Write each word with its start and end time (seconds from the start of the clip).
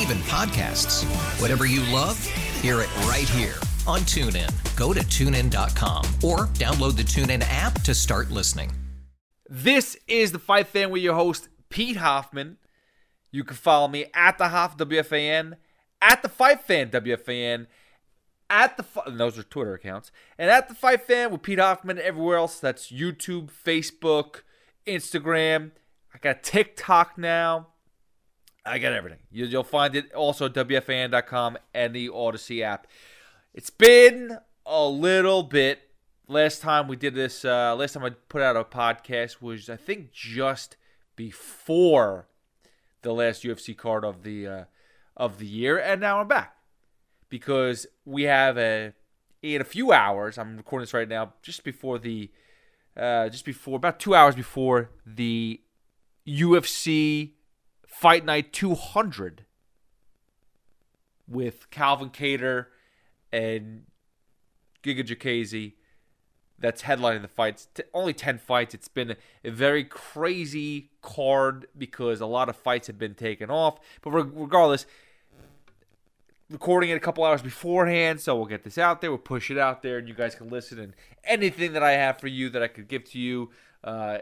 Even 0.00 0.18
podcasts. 0.18 1.04
Whatever 1.40 1.66
you 1.66 1.80
love, 1.92 2.18
hear 2.60 2.80
it 2.80 2.96
right 3.06 3.28
here 3.28 3.54
on 3.86 4.00
TuneIn. 4.00 4.50
Go 4.76 4.92
to 4.92 5.00
tunein.com 5.00 6.04
or 6.22 6.46
download 6.54 6.96
the 6.96 7.02
TuneIn 7.02 7.44
app 7.48 7.80
to 7.82 7.94
start 7.94 8.30
listening. 8.30 8.72
This 9.48 9.96
is 10.08 10.32
the 10.32 10.38
Fight 10.38 10.66
Fan 10.68 10.90
with 10.90 11.02
your 11.02 11.14
host, 11.14 11.48
Pete 11.68 11.96
Hoffman. 11.96 12.56
You 13.30 13.44
can 13.44 13.56
follow 13.56 13.88
me 13.88 14.06
at 14.14 14.38
the 14.38 14.48
Hoff 14.48 14.76
WFAN, 14.76 15.54
at 16.00 16.22
the 16.22 16.28
Fight 16.28 16.62
Fan 16.62 16.90
WFAN, 16.90 17.66
at 18.48 18.76
the 18.76 18.84
those 19.06 19.38
are 19.38 19.42
Twitter 19.42 19.74
accounts, 19.74 20.10
and 20.38 20.50
at 20.50 20.68
the 20.68 20.74
Fight 20.74 21.02
Fan 21.02 21.30
with 21.30 21.42
Pete 21.42 21.58
Hoffman 21.58 21.98
everywhere 21.98 22.38
else. 22.38 22.58
That's 22.58 22.90
YouTube, 22.90 23.50
Facebook, 23.50 24.42
Instagram. 24.86 25.72
I 26.14 26.18
got 26.18 26.42
TikTok 26.42 27.18
now. 27.18 27.68
I 28.66 28.78
got 28.78 28.92
everything. 28.92 29.18
You, 29.30 29.48
will 29.48 29.64
find 29.64 29.94
it 29.94 30.12
also 30.14 30.46
at 30.46 30.54
WFAN.com 30.54 31.58
and 31.74 31.94
the 31.94 32.08
Audacy 32.08 32.62
app. 32.62 32.86
It's 33.52 33.70
been 33.70 34.38
a 34.64 34.84
little 34.84 35.42
bit. 35.42 35.80
Last 36.26 36.62
time 36.62 36.88
we 36.88 36.96
did 36.96 37.14
this, 37.14 37.44
uh, 37.44 37.76
last 37.76 37.92
time 37.92 38.04
I 38.04 38.10
put 38.10 38.40
out 38.40 38.56
a 38.56 38.64
podcast 38.64 39.42
was 39.42 39.68
I 39.68 39.76
think 39.76 40.12
just 40.12 40.78
before 41.16 42.26
the 43.02 43.12
last 43.12 43.42
UFC 43.42 43.76
card 43.76 44.04
of 44.04 44.22
the 44.22 44.46
uh, 44.46 44.64
of 45.14 45.38
the 45.38 45.46
year, 45.46 45.78
and 45.78 46.00
now 46.00 46.20
I'm 46.20 46.28
back 46.28 46.56
because 47.28 47.86
we 48.06 48.22
have 48.22 48.56
a 48.56 48.94
in 49.42 49.60
a 49.60 49.64
few 49.64 49.92
hours. 49.92 50.38
I'm 50.38 50.56
recording 50.56 50.84
this 50.84 50.94
right 50.94 51.08
now, 51.08 51.34
just 51.42 51.62
before 51.62 51.98
the 51.98 52.30
uh, 52.96 53.28
just 53.28 53.44
before 53.44 53.76
about 53.76 54.00
two 54.00 54.14
hours 54.14 54.34
before 54.34 54.90
the 55.04 55.60
UFC 56.26 57.33
Fight 58.00 58.24
Night 58.24 58.52
200 58.52 59.44
with 61.26 61.70
Calvin 61.70 62.10
Kattar 62.10 62.66
and 63.32 63.84
Giga 64.82 65.06
Chikadze 65.06 65.74
that's 66.58 66.82
headlining 66.82 67.22
the 67.22 67.28
fights. 67.28 67.68
T- 67.74 67.82
only 67.92 68.12
10 68.12 68.38
fights. 68.38 68.74
It's 68.74 68.88
been 68.88 69.16
a 69.44 69.50
very 69.50 69.84
crazy 69.84 70.90
card 71.02 71.66
because 71.76 72.20
a 72.20 72.26
lot 72.26 72.48
of 72.48 72.56
fights 72.56 72.86
have 72.86 72.98
been 72.98 73.14
taken 73.14 73.50
off. 73.50 73.78
But 74.02 74.10
re- 74.10 74.30
regardless, 74.34 74.86
recording 76.50 76.90
it 76.90 76.94
a 76.94 77.00
couple 77.00 77.24
hours 77.24 77.42
beforehand, 77.42 78.20
so 78.20 78.36
we'll 78.36 78.46
get 78.46 78.64
this 78.64 78.78
out 78.78 79.00
there. 79.00 79.10
We'll 79.10 79.18
push 79.18 79.50
it 79.50 79.58
out 79.58 79.82
there, 79.82 79.98
and 79.98 80.08
you 80.08 80.14
guys 80.14 80.34
can 80.34 80.48
listen. 80.48 80.78
And 80.78 80.94
anything 81.24 81.72
that 81.72 81.82
I 81.82 81.92
have 81.92 82.18
for 82.18 82.28
you 82.28 82.50
that 82.50 82.62
I 82.62 82.68
could 82.68 82.88
give 82.88 83.04
to 83.10 83.18
you, 83.18 83.50
uh, 83.82 84.18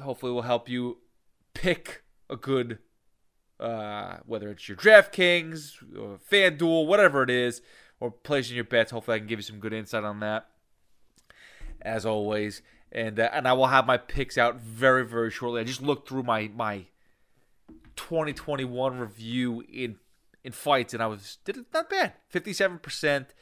hopefully, 0.00 0.32
will 0.32 0.42
help 0.42 0.68
you 0.68 0.98
pick 1.54 2.02
a 2.28 2.36
good, 2.36 2.78
uh, 3.58 4.18
whether 4.26 4.50
it's 4.50 4.68
your 4.68 4.76
DraftKings, 4.76 5.82
or 5.98 6.18
FanDuel, 6.30 6.86
whatever 6.86 7.22
it 7.22 7.30
is, 7.30 7.62
or 8.00 8.10
placing 8.10 8.56
your 8.56 8.64
bets. 8.64 8.90
Hopefully, 8.90 9.16
I 9.16 9.18
can 9.18 9.28
give 9.28 9.38
you 9.38 9.44
some 9.44 9.58
good 9.58 9.72
insight 9.72 10.04
on 10.04 10.20
that. 10.20 10.48
As 11.82 12.04
always, 12.04 12.62
and 12.90 13.20
uh, 13.20 13.30
and 13.32 13.46
I 13.46 13.52
will 13.52 13.68
have 13.68 13.86
my 13.86 13.96
picks 13.96 14.36
out 14.36 14.60
very 14.60 15.06
very 15.06 15.30
shortly. 15.30 15.60
I 15.60 15.64
just 15.64 15.82
looked 15.82 16.08
through 16.08 16.24
my 16.24 16.50
my 16.54 16.86
2021 17.96 18.98
review 18.98 19.62
in 19.72 19.96
in 20.42 20.52
fights, 20.52 20.94
and 20.94 21.02
I 21.02 21.06
was 21.06 21.38
did 21.44 21.56
it 21.56 21.66
not 21.72 21.90
bad. 21.90 22.14
Fifty 22.28 22.52
seven 22.52 22.78
percent, 22.78 23.34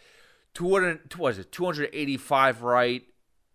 two 0.53 0.73
hundred 0.73 1.15
was 1.17 1.39
it 1.39 1.53
two 1.53 1.65
hundred 1.65 1.91
eighty 1.93 2.17
five 2.17 2.63
right? 2.63 3.03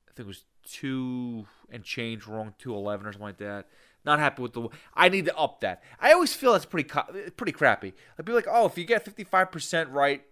I 0.08 0.12
think 0.14 0.26
it 0.26 0.28
was 0.28 0.44
two 0.64 1.46
and 1.70 1.84
change 1.84 2.28
wrong, 2.28 2.54
two 2.58 2.74
eleven 2.74 3.06
or 3.06 3.12
something 3.12 3.28
like 3.28 3.38
that. 3.38 3.68
Not 4.10 4.20
happy 4.20 4.42
with 4.42 4.54
the. 4.54 4.70
I 4.96 5.08
need 5.08 5.26
to 5.26 5.38
up 5.38 5.62
that. 5.62 5.84
I 6.02 6.14
always 6.14 6.34
feel 6.34 6.54
that's 6.54 6.66
pretty 6.66 6.90
pretty 7.38 7.52
crappy. 7.52 7.94
I'd 8.18 8.26
be 8.26 8.34
like, 8.34 8.48
oh, 8.50 8.66
if 8.66 8.76
you 8.76 8.84
get 8.84 9.06
fifty 9.06 9.24
five 9.24 9.52
percent 9.52 9.88
right, 9.92 10.24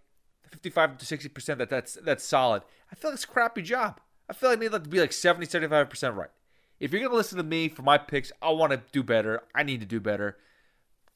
fifty 0.49 0.71
five 0.71 0.97
to 0.97 1.05
sixty 1.05 1.29
percent, 1.29 1.59
that 1.59 1.69
that's 1.69 1.93
that's 1.93 2.23
solid. 2.23 2.63
I 2.91 2.95
feel 2.95 3.11
like 3.11 3.17
it's 3.17 3.25
a 3.25 3.27
crappy 3.27 3.61
job. 3.61 3.99
I 4.27 4.33
feel 4.33 4.49
like 4.49 4.57
I 4.57 4.61
need 4.61 4.71
that 4.71 4.83
to 4.83 4.89
be 4.89 4.99
like 4.99 5.13
70, 5.13 5.45
75 5.45 5.89
percent 5.91 6.16
right. 6.16 6.31
If 6.79 6.91
you're 6.91 7.03
gonna 7.03 7.13
listen 7.13 7.37
to 7.37 7.43
me 7.43 7.69
for 7.69 7.83
my 7.83 7.99
picks, 7.99 8.31
I 8.41 8.49
want 8.49 8.71
to 8.71 8.81
do 8.91 9.03
better. 9.03 9.43
I 9.53 9.61
need 9.61 9.79
to 9.81 9.85
do 9.85 9.99
better 9.99 10.37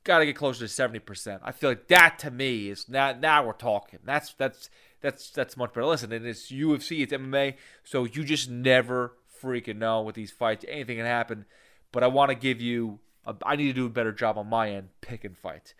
got 0.03 0.19
to 0.19 0.25
get 0.25 0.35
closer 0.35 0.67
to 0.67 0.71
70%. 0.71 1.39
I 1.43 1.51
feel 1.51 1.69
like 1.69 1.87
that 1.87 2.19
to 2.19 2.31
me 2.31 2.69
is 2.69 2.89
now 2.89 3.13
now 3.13 3.45
we're 3.45 3.53
talking. 3.53 3.99
That's 4.03 4.33
that's 4.33 4.69
that's 5.01 5.29
that's 5.29 5.57
much 5.57 5.73
better. 5.73 5.85
Listen, 5.85 6.11
and 6.11 6.25
it's 6.25 6.51
UFC, 6.51 7.01
it's 7.01 7.13
MMA, 7.13 7.55
so 7.83 8.05
you 8.05 8.23
just 8.23 8.49
never 8.49 9.13
freaking 9.41 9.77
know 9.77 10.01
with 10.01 10.15
these 10.15 10.31
fights. 10.31 10.65
Anything 10.67 10.97
can 10.97 11.05
happen. 11.05 11.45
But 11.91 12.03
I 12.03 12.07
want 12.07 12.29
to 12.29 12.35
give 12.35 12.61
you 12.61 12.99
a, 13.25 13.35
I 13.45 13.55
need 13.55 13.67
to 13.67 13.73
do 13.73 13.85
a 13.85 13.89
better 13.89 14.11
job 14.11 14.37
on 14.37 14.47
my 14.47 14.71
end 14.71 14.89
pick 15.01 15.23
and 15.23 15.37
fight. 15.37 15.73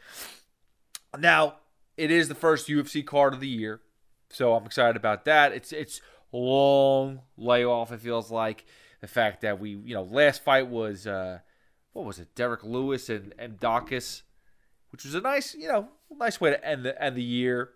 Now, 1.17 1.55
it 1.97 2.11
is 2.11 2.27
the 2.27 2.35
first 2.35 2.67
UFC 2.67 3.05
card 3.05 3.33
of 3.33 3.39
the 3.39 3.47
year. 3.47 3.81
So 4.29 4.53
I'm 4.53 4.65
excited 4.65 4.95
about 4.95 5.25
that. 5.25 5.51
It's 5.51 5.71
it's 5.73 6.01
long 6.31 7.21
layoff 7.37 7.91
it 7.91 7.99
feels 7.99 8.31
like. 8.31 8.65
The 9.01 9.07
fact 9.07 9.41
that 9.41 9.59
we, 9.59 9.71
you 9.71 9.95
know, 9.95 10.03
last 10.03 10.43
fight 10.43 10.67
was 10.67 11.07
uh 11.07 11.39
what 11.93 12.05
was 12.05 12.19
it, 12.19 12.33
Derrick 12.35 12.63
Lewis 12.63 13.09
and 13.09 13.33
and 13.37 13.59
Daukaus, 13.59 14.21
which 14.91 15.03
was 15.03 15.15
a 15.15 15.21
nice, 15.21 15.53
you 15.55 15.67
know, 15.67 15.89
nice 16.09 16.39
way 16.39 16.51
to 16.51 16.65
end 16.65 16.85
the 16.85 17.01
end 17.01 17.15
the 17.15 17.23
year. 17.23 17.71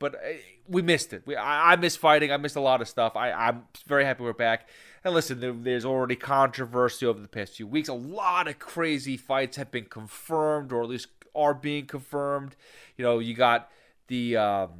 But 0.00 0.14
uh, 0.14 0.18
we 0.66 0.82
missed 0.82 1.12
it. 1.12 1.22
We, 1.26 1.36
I, 1.36 1.72
I 1.72 1.76
missed 1.76 1.98
fighting. 1.98 2.32
I 2.32 2.38
missed 2.38 2.56
a 2.56 2.60
lot 2.60 2.80
of 2.80 2.88
stuff. 2.88 3.14
I, 3.14 3.30
I'm 3.30 3.64
very 3.86 4.04
happy 4.04 4.24
we're 4.24 4.32
back. 4.32 4.68
And 5.04 5.14
listen, 5.14 5.38
there, 5.40 5.52
there's 5.52 5.84
already 5.84 6.16
controversy 6.16 7.06
over 7.06 7.20
the 7.20 7.28
past 7.28 7.54
few 7.54 7.66
weeks. 7.66 7.88
A 7.88 7.94
lot 7.94 8.48
of 8.48 8.58
crazy 8.58 9.16
fights 9.16 9.56
have 9.58 9.70
been 9.70 9.84
confirmed, 9.84 10.72
or 10.72 10.82
at 10.82 10.88
least 10.88 11.08
are 11.36 11.54
being 11.54 11.86
confirmed. 11.86 12.56
You 12.96 13.04
know, 13.04 13.18
you 13.18 13.34
got 13.34 13.70
the 14.08 14.38
um, 14.38 14.70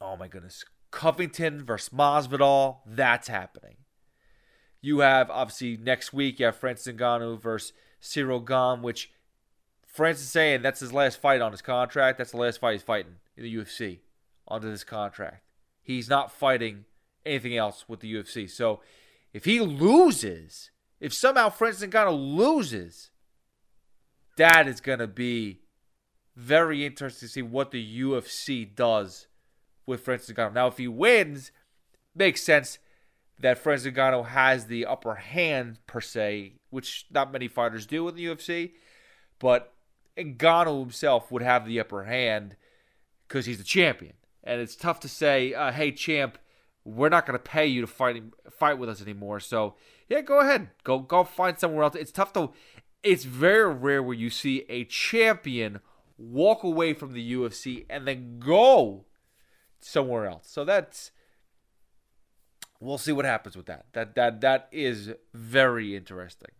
oh 0.00 0.16
my 0.16 0.28
goodness, 0.28 0.64
Covington 0.90 1.62
versus 1.62 1.90
Masvidal. 1.90 2.78
That's 2.86 3.28
happening. 3.28 3.76
You 4.80 5.00
have 5.00 5.30
obviously 5.30 5.76
next 5.76 6.14
week 6.14 6.40
you 6.40 6.46
have 6.46 6.56
Francis 6.56 6.94
Ngannou 6.94 7.40
versus 7.40 7.74
Ciryl 8.00 8.46
Gane, 8.46 8.82
which 8.82 9.10
Francis 9.86 10.24
is 10.24 10.30
saying 10.30 10.62
that's 10.62 10.80
his 10.80 10.94
last 10.94 11.20
fight 11.20 11.42
on 11.42 11.52
his 11.52 11.60
contract. 11.60 12.16
That's 12.16 12.30
the 12.30 12.38
last 12.38 12.60
fight 12.60 12.72
he's 12.72 12.82
fighting 12.82 13.16
in 13.36 13.42
the 13.42 13.54
UFC 13.54 13.98
under 14.48 14.70
this 14.70 14.84
contract. 14.84 15.42
He's 15.82 16.08
not 16.08 16.32
fighting 16.32 16.84
anything 17.24 17.56
else 17.56 17.84
with 17.88 18.00
the 18.00 18.12
UFC. 18.12 18.48
So 18.48 18.80
if 19.32 19.44
he 19.44 19.60
loses, 19.60 20.70
if 21.00 21.12
somehow 21.12 21.50
Francis 21.50 21.88
Ngannou 21.88 22.36
loses, 22.36 23.10
that 24.36 24.66
is 24.66 24.80
going 24.80 24.98
to 24.98 25.06
be 25.06 25.60
very 26.34 26.84
interesting 26.84 27.28
to 27.28 27.32
see 27.32 27.42
what 27.42 27.70
the 27.70 28.00
UFC 28.00 28.74
does 28.74 29.26
with 29.86 30.02
Francis 30.02 30.34
Ngannou. 30.34 30.54
Now, 30.54 30.66
if 30.66 30.78
he 30.78 30.88
wins, 30.88 31.52
makes 32.14 32.42
sense 32.42 32.78
that 33.38 33.58
Francis 33.58 33.92
Ngannou 33.92 34.28
has 34.28 34.66
the 34.66 34.86
upper 34.86 35.16
hand 35.16 35.78
per 35.86 36.00
se, 36.00 36.54
which 36.70 37.06
not 37.10 37.32
many 37.32 37.48
fighters 37.48 37.86
do 37.86 38.08
in 38.08 38.14
the 38.14 38.26
UFC, 38.26 38.72
but 39.38 39.72
Ngannou 40.16 40.80
himself 40.80 41.30
would 41.30 41.42
have 41.42 41.66
the 41.66 41.80
upper 41.80 42.04
hand 42.04 42.56
because 43.28 43.46
he's 43.46 43.58
the 43.58 43.64
champion, 43.64 44.14
and 44.46 44.60
it's 44.60 44.76
tough 44.76 45.00
to 45.00 45.08
say, 45.08 45.52
uh, 45.52 45.72
"Hey, 45.72 45.92
champ, 45.92 46.38
we're 46.84 47.08
not 47.08 47.26
going 47.26 47.38
to 47.38 47.42
pay 47.42 47.66
you 47.66 47.80
to 47.80 47.86
fight 47.86 48.22
fight 48.50 48.78
with 48.78 48.88
us 48.88 49.02
anymore." 49.02 49.40
So 49.40 49.74
yeah, 50.08 50.20
go 50.20 50.40
ahead, 50.40 50.70
go 50.84 51.00
go 51.00 51.24
find 51.24 51.58
somewhere 51.58 51.84
else. 51.84 51.94
It's 51.94 52.12
tough 52.12 52.32
to. 52.34 52.50
It's 53.02 53.24
very 53.24 53.72
rare 53.72 54.02
where 54.02 54.16
you 54.16 54.30
see 54.30 54.64
a 54.68 54.84
champion 54.84 55.80
walk 56.18 56.64
away 56.64 56.92
from 56.92 57.12
the 57.12 57.32
UFC 57.34 57.84
and 57.90 58.06
then 58.06 58.38
go 58.38 59.04
somewhere 59.80 60.26
else. 60.26 60.48
So 60.48 60.64
that's 60.64 61.10
we'll 62.80 62.98
see 62.98 63.12
what 63.12 63.24
happens 63.24 63.56
with 63.56 63.66
that. 63.66 63.86
That 63.92 64.14
that 64.14 64.40
that 64.40 64.68
is 64.72 65.12
very 65.34 65.96
interesting 65.96 66.50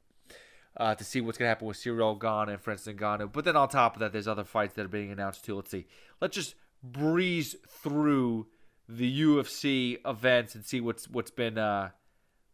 uh, 0.76 0.94
to 0.94 1.04
see 1.04 1.20
what's 1.20 1.38
gonna 1.38 1.48
happen 1.48 1.66
with 1.66 1.78
Ciryl 1.78 2.20
Gane 2.20 2.52
and 2.52 2.60
Francis 2.60 2.94
Ngannou. 2.94 3.32
But 3.32 3.44
then 3.44 3.56
on 3.56 3.68
top 3.68 3.94
of 3.94 4.00
that, 4.00 4.12
there's 4.12 4.28
other 4.28 4.44
fights 4.44 4.74
that 4.74 4.84
are 4.84 4.88
being 4.88 5.10
announced 5.10 5.44
too. 5.44 5.56
Let's 5.56 5.70
see. 5.70 5.86
Let's 6.20 6.34
just 6.34 6.54
breeze 6.92 7.56
through 7.68 8.46
the 8.88 9.20
UFC 9.20 9.98
events 10.06 10.54
and 10.54 10.64
see 10.64 10.80
what's 10.80 11.08
what's 11.08 11.30
been 11.30 11.58
uh, 11.58 11.90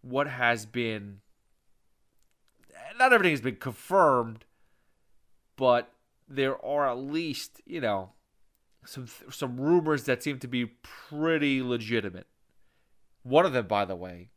what 0.01 0.29
has 0.29 0.67
been. 0.67 1.21
Not 2.99 3.13
everything 3.13 3.33
has 3.33 3.41
been 3.41 3.57
confirmed, 3.57 4.45
but 5.57 5.93
there 6.29 6.63
are 6.65 6.89
at 6.89 6.99
least 6.99 7.61
you 7.67 7.81
know 7.81 8.13
some 8.85 9.07
some 9.31 9.61
rumors 9.61 10.05
that 10.05 10.23
seem 10.23 10.39
to 10.41 10.49
be 10.49 10.67
pretty 10.67 11.63
legitimate. 11.63 12.27
One 13.23 13.47
of 13.47 13.53
them, 13.53 13.67
by 13.67 13.85
the 13.85 13.97
way, 13.97 14.31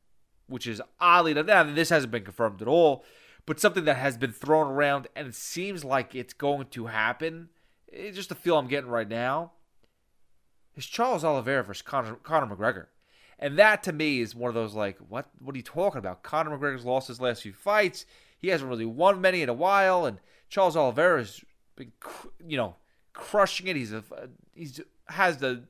which 0.48 0.68
is 0.68 0.81
oddly 1.00 1.31
enough, 1.31 1.75
this 1.75 1.89
hasn't 1.89 2.12
been 2.12 2.24
confirmed 2.24 2.62
at 2.62 2.68
all, 2.68 3.03
but 3.45 3.59
something 3.59 3.86
that 3.86 3.98
has 3.98 4.18
been 4.18 4.31
thrown 4.31 4.68
around 4.68 5.07
and 5.15 5.27
it 5.27 5.36
seems 5.36 5.83
like 5.83 6.13
it's 6.13 6.33
going 6.33 6.68
to 6.68 6.88
happen. 6.88 7.50
It's 7.88 8.18
just 8.18 8.31
a 8.31 8.36
feel 8.36 8.57
I'm 8.57 8.68
getting 8.68 8.89
right 8.89 9.07
now. 9.07 9.53
Is 10.75 10.86
Charles 10.86 11.24
Oliveira 11.24 11.63
versus 11.63 11.81
Conor, 11.81 12.16
Conor 12.16 12.56
McGregor. 12.56 12.88
And 13.39 13.57
that 13.57 13.83
to 13.83 13.94
me 13.94 14.22
is 14.22 14.36
one 14.36 14.50
of 14.50 14.56
those 14.56 14.75
like, 14.75 14.98
what 14.98 15.30
what 15.39 15.56
are 15.56 15.57
you 15.57 15.63
talking 15.63 16.00
about? 16.00 16.24
Conor 16.24 16.57
McGregor's 16.57 16.86
lost 16.86 17.07
his 17.07 17.22
last 17.22 17.42
few 17.42 17.54
fights. 17.54 18.06
He 18.38 18.50
hasn't 18.50 18.69
really 18.69 18.86
won 18.86 19.22
many 19.22 19.42
in 19.42 19.50
a 19.50 19.54
while, 19.54 20.06
and 20.06 20.19
Charles 20.50 20.77
Oliveira's 20.77 21.44
been, 21.75 21.92
you 22.45 22.57
know, 22.57 22.75
crushing 23.13 23.68
it. 23.68 23.75
He's 23.75 23.92
a 23.92 24.04
he's 24.54 24.80
has 25.07 25.38
the 25.38 25.63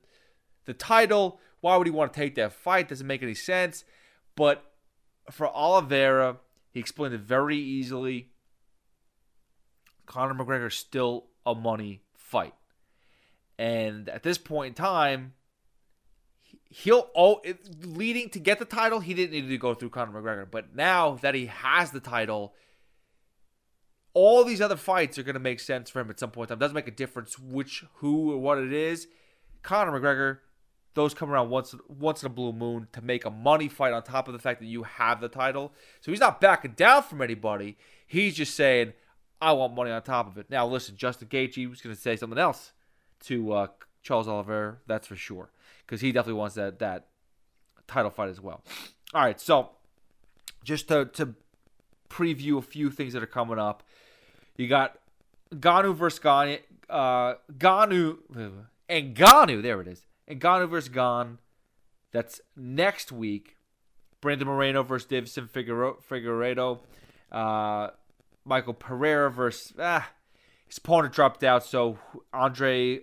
the 0.66 0.74
title. 0.74 1.40
Why 1.62 1.78
would 1.78 1.88
he 1.88 1.92
want 1.92 2.14
to 2.14 2.20
take 2.20 2.36
that 2.36 2.54
fight? 2.54 2.90
Doesn't 2.90 3.08
make 3.08 3.24
any 3.24 3.34
sense. 3.34 3.84
But 4.36 4.64
for 5.32 5.48
Oliveira, 5.48 6.38
he 6.72 6.80
explained 6.80 7.16
it 7.16 7.22
very 7.22 7.58
easily. 7.58 8.30
Conor 10.06 10.36
McGregor's 10.36 10.76
still 10.76 11.28
a 11.46 11.56
money 11.56 12.02
fight. 12.16 12.54
And 13.58 14.10
at 14.10 14.24
this 14.24 14.38
point 14.38 14.70
in 14.70 14.74
time, 14.74 15.34
he'll 16.70 17.10
oh 17.16 17.42
leading 17.84 18.30
to 18.30 18.40
get 18.40 18.60
the 18.60 18.66
title, 18.66 19.00
he 19.00 19.14
didn't 19.14 19.32
need 19.32 19.48
to 19.48 19.58
go 19.58 19.74
through 19.74 19.90
Conor 19.90 20.22
McGregor. 20.22 20.50
But 20.50 20.76
now 20.76 21.16
that 21.22 21.36
he 21.36 21.46
has 21.48 21.92
the 21.92 22.00
title, 22.00 22.54
all 24.14 24.44
these 24.44 24.62
other 24.62 24.76
fights 24.76 25.18
are 25.18 25.24
going 25.24 25.36
to 25.36 25.40
make 25.40 25.60
sense 25.60 25.90
for 25.90 26.00
him 26.00 26.10
at 26.10 26.20
some 26.20 26.32
point 26.32 26.50
in 26.50 26.56
time. 26.56 26.60
It 26.60 26.66
doesn't 26.66 26.76
make 26.76 26.88
a 26.88 26.92
difference 26.92 27.40
which, 27.40 27.86
who, 27.96 28.34
or 28.34 28.38
what 28.38 28.58
it 28.58 28.74
is. 28.74 29.08
Conor 29.64 30.00
McGregor, 30.00 30.40
those 30.94 31.14
come 31.14 31.30
around 31.30 31.50
once 31.50 31.76
once 31.88 32.24
in 32.24 32.28
a 32.28 32.30
blue 32.30 32.54
moon 32.54 32.88
to 32.94 33.02
make 33.02 33.26
a 33.26 33.30
money 33.30 33.68
fight 33.68 33.94
on 33.94 34.04
top 34.04 34.28
of 34.28 34.34
the 34.34 34.40
fact 34.40 34.60
that 34.60 34.68
you 34.68 34.84
have 34.84 35.22
the 35.22 35.28
title. 35.28 35.74
So 36.02 36.12
he's 36.12 36.22
not 36.22 36.40
backing 36.40 36.72
down 36.72 37.04
from 37.04 37.22
anybody. 37.22 37.78
He's 38.08 38.36
just 38.36 38.56
saying, 38.56 38.94
I 39.42 39.52
want 39.54 39.76
money 39.76 39.92
on 39.92 40.02
top 40.02 40.28
of 40.28 40.38
it. 40.38 40.50
Now, 40.50 40.68
listen, 40.68 40.96
Justin 40.96 41.28
Gaethje 41.28 41.70
was 41.70 41.82
going 41.82 41.96
to 41.96 42.02
say 42.02 42.16
something 42.16 42.40
else 42.40 42.72
to 43.22 43.54
uh, 43.54 43.68
Charles 44.02 44.28
Oliveira, 44.28 44.78
that's 44.88 45.08
for 45.08 45.16
sure, 45.16 45.52
because 45.86 46.02
he 46.02 46.12
definitely 46.12 46.40
wants 46.40 46.56
that 46.56 46.80
that 46.80 47.08
title 47.88 48.12
fight 48.12 48.30
as 48.30 48.42
well. 48.42 48.64
All 49.14 49.22
right, 49.22 49.40
so 49.40 49.72
just 50.64 50.88
to 50.90 51.06
to 51.06 51.36
preview 52.10 52.58
a 52.58 52.62
few 52.62 52.90
things 52.90 53.14
that 53.14 53.24
are 53.24 53.28
coming 53.28 53.60
up. 53.60 53.84
You 54.58 54.68
got 54.68 54.98
Ganu 55.54 55.96
versus 55.96 56.20
Ganu, 56.20 56.60
uh, 56.90 57.36
Ganu 57.58 58.18
and 58.88 59.16
Ganu. 59.16 59.62
There 59.62 59.82
it 59.82 59.88
is. 59.88 60.06
And 60.28 60.40
Ganu 60.40 60.70
versus 60.70 60.90
Gane. 60.90 61.40
That's 62.12 62.40
next 62.56 63.12
week. 63.12 63.58
Brandon 64.22 64.48
Moreno 64.48 64.82
versus 64.82 65.08
Deiveson 65.08 65.50
Figueiredo. 65.50 66.80
Uh, 67.32 67.90
Michael 68.46 68.74
Pereira 68.74 69.30
versus 69.30 69.74
ah, 69.78 70.10
his 70.68 70.78
opponent 70.78 71.14
dropped 71.14 71.44
out, 71.44 71.66
so 71.66 72.00
Andre 72.34 73.02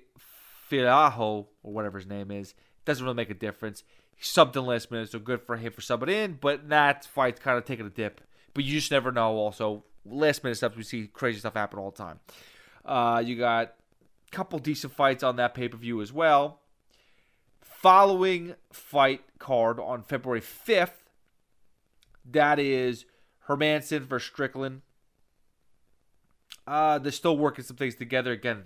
Fialho 0.70 1.46
or 1.62 1.72
whatever 1.72 1.98
his 1.98 2.06
name 2.06 2.30
is 2.30 2.54
doesn't 2.84 3.04
really 3.04 3.16
make 3.16 3.30
a 3.30 3.34
difference. 3.34 3.82
He 4.16 4.24
subbed 4.24 4.56
in 4.56 4.66
last 4.66 4.90
minute, 4.90 5.10
so 5.10 5.18
good 5.18 5.42
for 5.42 5.56
him 5.56 5.72
for 5.72 5.80
subbing 5.80 6.10
in. 6.10 6.38
But 6.40 6.68
that 6.68 7.04
fight's 7.04 7.40
kind 7.40 7.58
of 7.58 7.64
taking 7.64 7.86
a 7.86 7.90
dip. 7.90 8.20
But 8.54 8.64
you 8.64 8.78
just 8.78 8.90
never 8.90 9.12
know. 9.12 9.36
Also, 9.36 9.84
last 10.04 10.44
minute 10.44 10.56
stuff, 10.56 10.76
we 10.76 10.82
see 10.82 11.06
crazy 11.06 11.38
stuff 11.38 11.54
happen 11.54 11.78
all 11.78 11.90
the 11.90 11.96
time. 11.96 12.20
Uh, 12.84 13.22
you 13.24 13.36
got 13.36 13.74
a 14.28 14.30
couple 14.30 14.58
decent 14.58 14.92
fights 14.92 15.22
on 15.22 15.36
that 15.36 15.54
pay 15.54 15.68
per 15.68 15.76
view 15.76 16.00
as 16.02 16.12
well. 16.12 16.60
Following 17.60 18.54
fight 18.72 19.22
card 19.38 19.80
on 19.80 20.02
February 20.02 20.40
5th, 20.40 21.02
that 22.30 22.58
is 22.58 23.04
Hermansson 23.48 24.02
versus 24.02 24.28
Strickland. 24.28 24.82
Uh, 26.66 26.98
they're 26.98 27.12
still 27.12 27.36
working 27.36 27.64
some 27.64 27.76
things 27.76 27.94
together. 27.94 28.32
Again, 28.32 28.64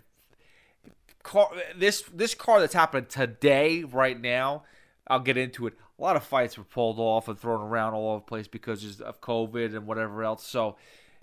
car, 1.23 1.51
this 1.77 2.03
this 2.13 2.35
car 2.35 2.61
that's 2.61 2.75
happening 2.75 3.07
today, 3.09 3.85
right 3.85 4.21
now, 4.21 4.65
I'll 5.07 5.21
get 5.21 5.37
into 5.37 5.67
it. 5.67 5.75
A 5.99 6.03
lot 6.03 6.17
of 6.17 6.25
fights 6.25 6.59
were 6.59 6.65
pulled 6.65 6.99
off 6.99 7.29
and 7.29 7.39
thrown 7.39 7.61
around 7.61 7.95
all 7.95 8.11
over 8.11 8.19
the 8.19 8.27
place 8.27 8.49
because 8.49 9.01
of 9.01 9.21
COVID 9.21 9.75
and 9.75 9.87
whatever 9.87 10.23
else. 10.25 10.47
So 10.47 10.77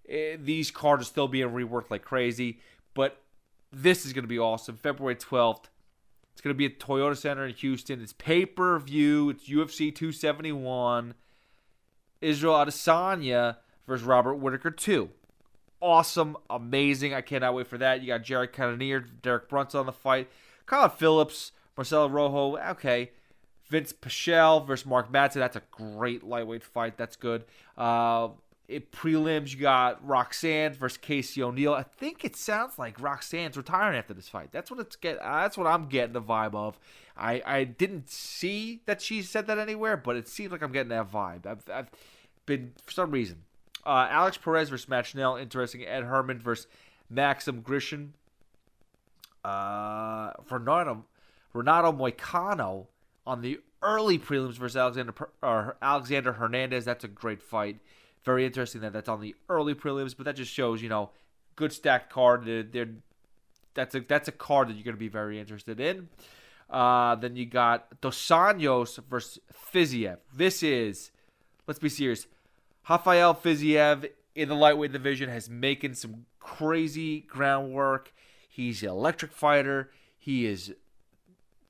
eh, 0.09 0.35
these 0.39 0.71
cards 0.71 1.03
are 1.03 1.05
still 1.05 1.27
being 1.27 1.49
reworked 1.49 1.91
like 1.91 2.03
crazy. 2.03 2.59
But 2.93 3.21
this 3.71 4.05
is 4.05 4.13
going 4.13 4.23
to 4.23 4.29
be 4.29 4.39
awesome. 4.39 4.77
February 4.77 5.15
12th. 5.15 5.65
It's 6.31 6.41
going 6.41 6.53
to 6.53 6.57
be 6.57 6.65
at 6.65 6.79
Toyota 6.79 7.15
Center 7.15 7.45
in 7.45 7.53
Houston. 7.53 8.01
It's 8.01 8.13
pay 8.13 8.45
per 8.45 8.79
view. 8.79 9.29
It's 9.29 9.47
UFC 9.47 9.93
271. 9.93 11.13
Israel 12.21 12.55
Adesanya 12.55 13.57
versus 13.85 14.05
Robert 14.05 14.35
Whitaker 14.35 14.71
2. 14.71 15.09
Awesome, 15.83 16.37
amazing. 16.49 17.13
I 17.13 17.19
cannot 17.19 17.55
wait 17.55 17.67
for 17.67 17.77
that. 17.77 17.99
You 17.99 18.07
got 18.07 18.23
Jared 18.23 18.53
Cannonier, 18.53 19.01
Derek 19.01 19.49
Brunson 19.49 19.81
on 19.81 19.85
the 19.85 19.91
fight. 19.91 20.29
Kyle 20.65 20.87
Phillips, 20.87 21.51
Marcelo 21.75 22.07
Rojo. 22.07 22.55
Okay. 22.57 23.11
Vinc 23.69 23.93
Pichel 23.95 24.65
versus 24.65 24.85
Mark 24.85 25.11
Madsen. 25.11 25.35
That's 25.35 25.57
a 25.57 25.61
great 25.71 26.23
lightweight 26.23 26.63
fight. 26.63 26.95
That's 26.95 27.17
good. 27.17 27.43
Uh, 27.77 28.29
it 28.69 28.93
prelims, 28.93 29.53
you 29.53 29.59
got 29.59 30.07
Roxanne 30.07 30.73
versus 30.73 30.97
Casey 30.97 31.43
O'Neill. 31.43 31.73
I 31.73 31.83
think 31.83 32.23
it 32.23 32.37
sounds 32.37 32.79
like 32.79 33.01
Roxanne's 33.01 33.57
retiring 33.57 33.97
after 33.97 34.13
this 34.13 34.29
fight. 34.29 34.53
That's 34.53 34.71
what 34.71 34.79
it's 34.79 34.95
get. 34.95 35.19
Uh, 35.19 35.41
that's 35.41 35.57
what 35.57 35.67
I'm 35.67 35.87
getting 35.87 36.13
the 36.13 36.21
vibe 36.21 36.55
of. 36.55 36.79
I, 37.17 37.41
I 37.45 37.63
didn't 37.65 38.09
see 38.09 38.83
that 38.85 39.01
she 39.01 39.21
said 39.21 39.47
that 39.47 39.59
anywhere, 39.59 39.97
but 39.97 40.15
it 40.15 40.29
seems 40.29 40.53
like 40.53 40.61
I'm 40.61 40.71
getting 40.71 40.89
that 40.89 41.11
vibe. 41.11 41.45
I've, 41.45 41.69
I've 41.69 41.91
been 42.45 42.71
for 42.85 42.93
some 42.93 43.11
reason. 43.11 43.43
Uh, 43.85 44.07
Alex 44.09 44.37
Perez 44.37 44.69
versus 44.69 44.87
Matt 44.87 45.05
Schnell. 45.05 45.35
Interesting. 45.35 45.85
Ed 45.85 46.03
Herman 46.03 46.39
versus 46.39 46.67
Maxim 47.09 47.61
Grishin. 47.61 48.09
Uh, 49.43 50.31
Renato, 50.49 51.05
Renato 51.53 51.91
Moicano 51.91 52.87
on 53.27 53.41
the 53.41 53.59
early 53.81 54.17
prelims 54.17 54.53
versus 54.53 54.77
Alexander 54.77 55.13
or 55.41 55.75
Alexander 55.81 56.33
Hernandez. 56.33 56.85
That's 56.85 57.03
a 57.03 57.09
great 57.09 57.41
fight. 57.41 57.79
Very 58.23 58.45
interesting 58.45 58.81
that 58.81 58.93
that's 58.93 59.09
on 59.09 59.19
the 59.19 59.35
early 59.49 59.75
prelims, 59.75 60.15
but 60.15 60.23
that 60.25 60.37
just 60.37 60.51
shows 60.51 60.81
you 60.81 60.87
know 60.87 61.09
good 61.55 61.73
stacked 61.73 62.11
card. 62.11 62.45
They're, 62.45 62.63
they're 62.63 62.89
that's 63.73 63.95
a 63.95 63.99
that's 63.99 64.29
a 64.29 64.31
card 64.31 64.69
that 64.69 64.73
you're 64.73 64.83
going 64.83 64.95
to 64.95 64.99
be 64.99 65.09
very 65.09 65.39
interested 65.39 65.79
in. 65.79 66.07
Uh, 66.69 67.15
then 67.15 67.35
you 67.35 67.45
got 67.45 68.01
Dos 68.01 68.17
Anjos 68.29 68.97
versus 69.09 69.39
Fiziev. 69.73 70.17
This 70.33 70.63
is, 70.63 71.11
let's 71.67 71.79
be 71.79 71.89
serious, 71.89 72.25
Rafael 72.89 73.33
Fiziev 73.33 74.09
in 74.35 74.49
the 74.49 74.55
lightweight 74.55 74.91
division 74.91 75.29
has 75.29 75.49
making 75.49 75.93
some 75.93 76.25
crazy 76.39 77.21
groundwork. 77.21 78.13
He's 78.49 78.83
an 78.83 78.89
electric 78.89 79.31
fighter. 79.31 79.91
He 80.17 80.45
is 80.45 80.73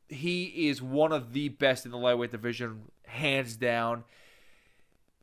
he 0.10 0.67
is 0.67 0.82
one 0.82 1.12
of 1.12 1.34
the 1.34 1.50
best 1.50 1.86
in 1.86 1.91
the 1.91 1.98
lightweight 1.98 2.32
division, 2.32 2.84
hands 3.05 3.55
down. 3.55 4.03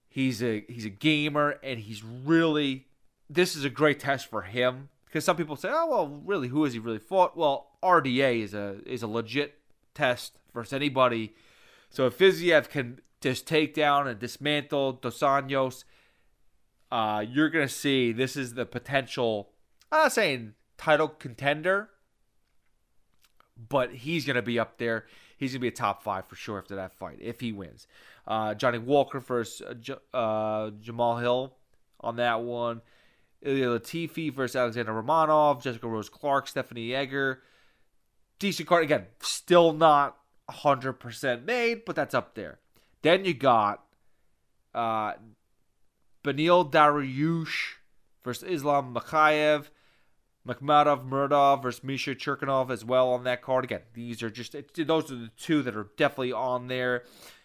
He's 0.09 0.43
a 0.43 0.65
he's 0.69 0.85
a 0.85 0.91
gamer, 0.91 1.59
and 1.63 1.81
he's 1.81 2.03
really 2.03 2.87
this 3.29 3.55
is 3.55 3.65
a 3.65 3.71
great 3.71 4.01
test 4.01 4.29
for 4.29 4.43
him 4.43 4.89
because 5.07 5.25
some 5.25 5.37
people 5.37 5.57
say, 5.57 5.69
"Oh 5.71 5.87
well, 5.87 6.21
really, 6.25 6.49
who 6.49 6.65
has 6.65 6.73
he 6.73 6.79
really 6.79 6.99
fought?" 6.99 7.37
Well, 7.37 7.69
RDA 7.83 8.43
is 8.43 8.55
a 8.55 8.79
is 8.87 9.03
a 9.03 9.07
legit 9.07 9.59
test 9.95 10.39
versus 10.53 10.73
anybody. 10.73 11.35
So 11.91 12.07
if 12.07 12.19
Fiziev 12.19 12.69
can 12.69 13.01
just 13.21 13.47
take 13.47 13.75
down 13.75 14.09
and 14.09 14.19
dismantle 14.19 14.93
Dos 14.95 15.21
Anjos, 15.21 15.85
uh, 16.91 17.25
you're 17.27 17.51
gonna 17.51 17.69
see 17.69 18.13
this 18.13 18.37
is 18.37 18.55
the 18.55 18.67
potential. 18.67 19.51
I'm 19.93 20.05
not 20.05 20.13
saying 20.13 20.55
title 20.79 21.09
contender, 21.09 21.91
but 23.69 23.93
he's 23.93 24.27
gonna 24.27 24.43
be 24.43 24.59
up 24.59 24.79
there. 24.79 25.07
He's 25.37 25.53
gonna 25.53 25.61
be 25.61 25.69
a 25.69 25.73
top 25.73 26.03
five 26.03 26.27
for 26.27 26.37
sure 26.37 26.59
after 26.59 26.77
that 26.77 26.93
fight 26.93 27.19
if 27.21 27.41
he 27.41 27.53
wins. 27.53 27.87
Uh, 28.27 28.55
Johnny 28.55 28.79
Walker 28.79 29.21
versus 29.21 29.67
uh, 29.67 29.75
J- 29.75 29.95
uh, 30.13 30.71
Jamal 30.81 31.19
Hill 31.19 31.55
on 32.01 32.17
that 32.17 32.41
one. 32.43 32.83
Ilir 33.45 33.79
Latifi 33.79 34.33
versus 34.33 34.57
Alexander 34.57 34.93
Romanov. 34.93 35.63
Jessica 35.63 35.89
Rose 35.89 36.09
Clark, 36.09 36.47
Stephanie 36.47 36.95
Egger. 36.95 37.43
Decent 38.39 38.69
card. 38.69 38.85
Again, 38.85 39.07
still 39.21 39.73
not 39.73 40.17
100% 40.51 41.45
made, 41.45 41.85
but 41.85 41.97
that's 41.97 42.15
up 42.15 42.35
there. 42.35 42.59
Then 43.03 43.25
you 43.25 43.35
got 43.35 43.85
uh, 44.75 45.15
Beneil 46.25 46.71
Dariush 46.71 47.75
versus 48.23 48.49
Islam 48.49 48.95
Makhachev. 48.95 49.67
Makhmud 50.47 51.09
Muradov 51.09 51.63
versus 51.63 51.85
Misha 51.85 52.15
Cirkunov 52.15 52.71
as 52.71 52.85
well 52.85 53.11
on 53.11 53.25
that 53.25 53.43
card. 53.43 53.65
Again, 53.65 53.83
these 53.93 54.23
are 54.23 54.31
just 54.31 54.57
those 54.75 55.13
are 55.13 55.17
the 55.17 55.31
two 55.37 55.63
that 55.63 55.77
are 55.77 55.89
definitely 55.97 56.33
on 56.33 56.69
there, 56.69 57.05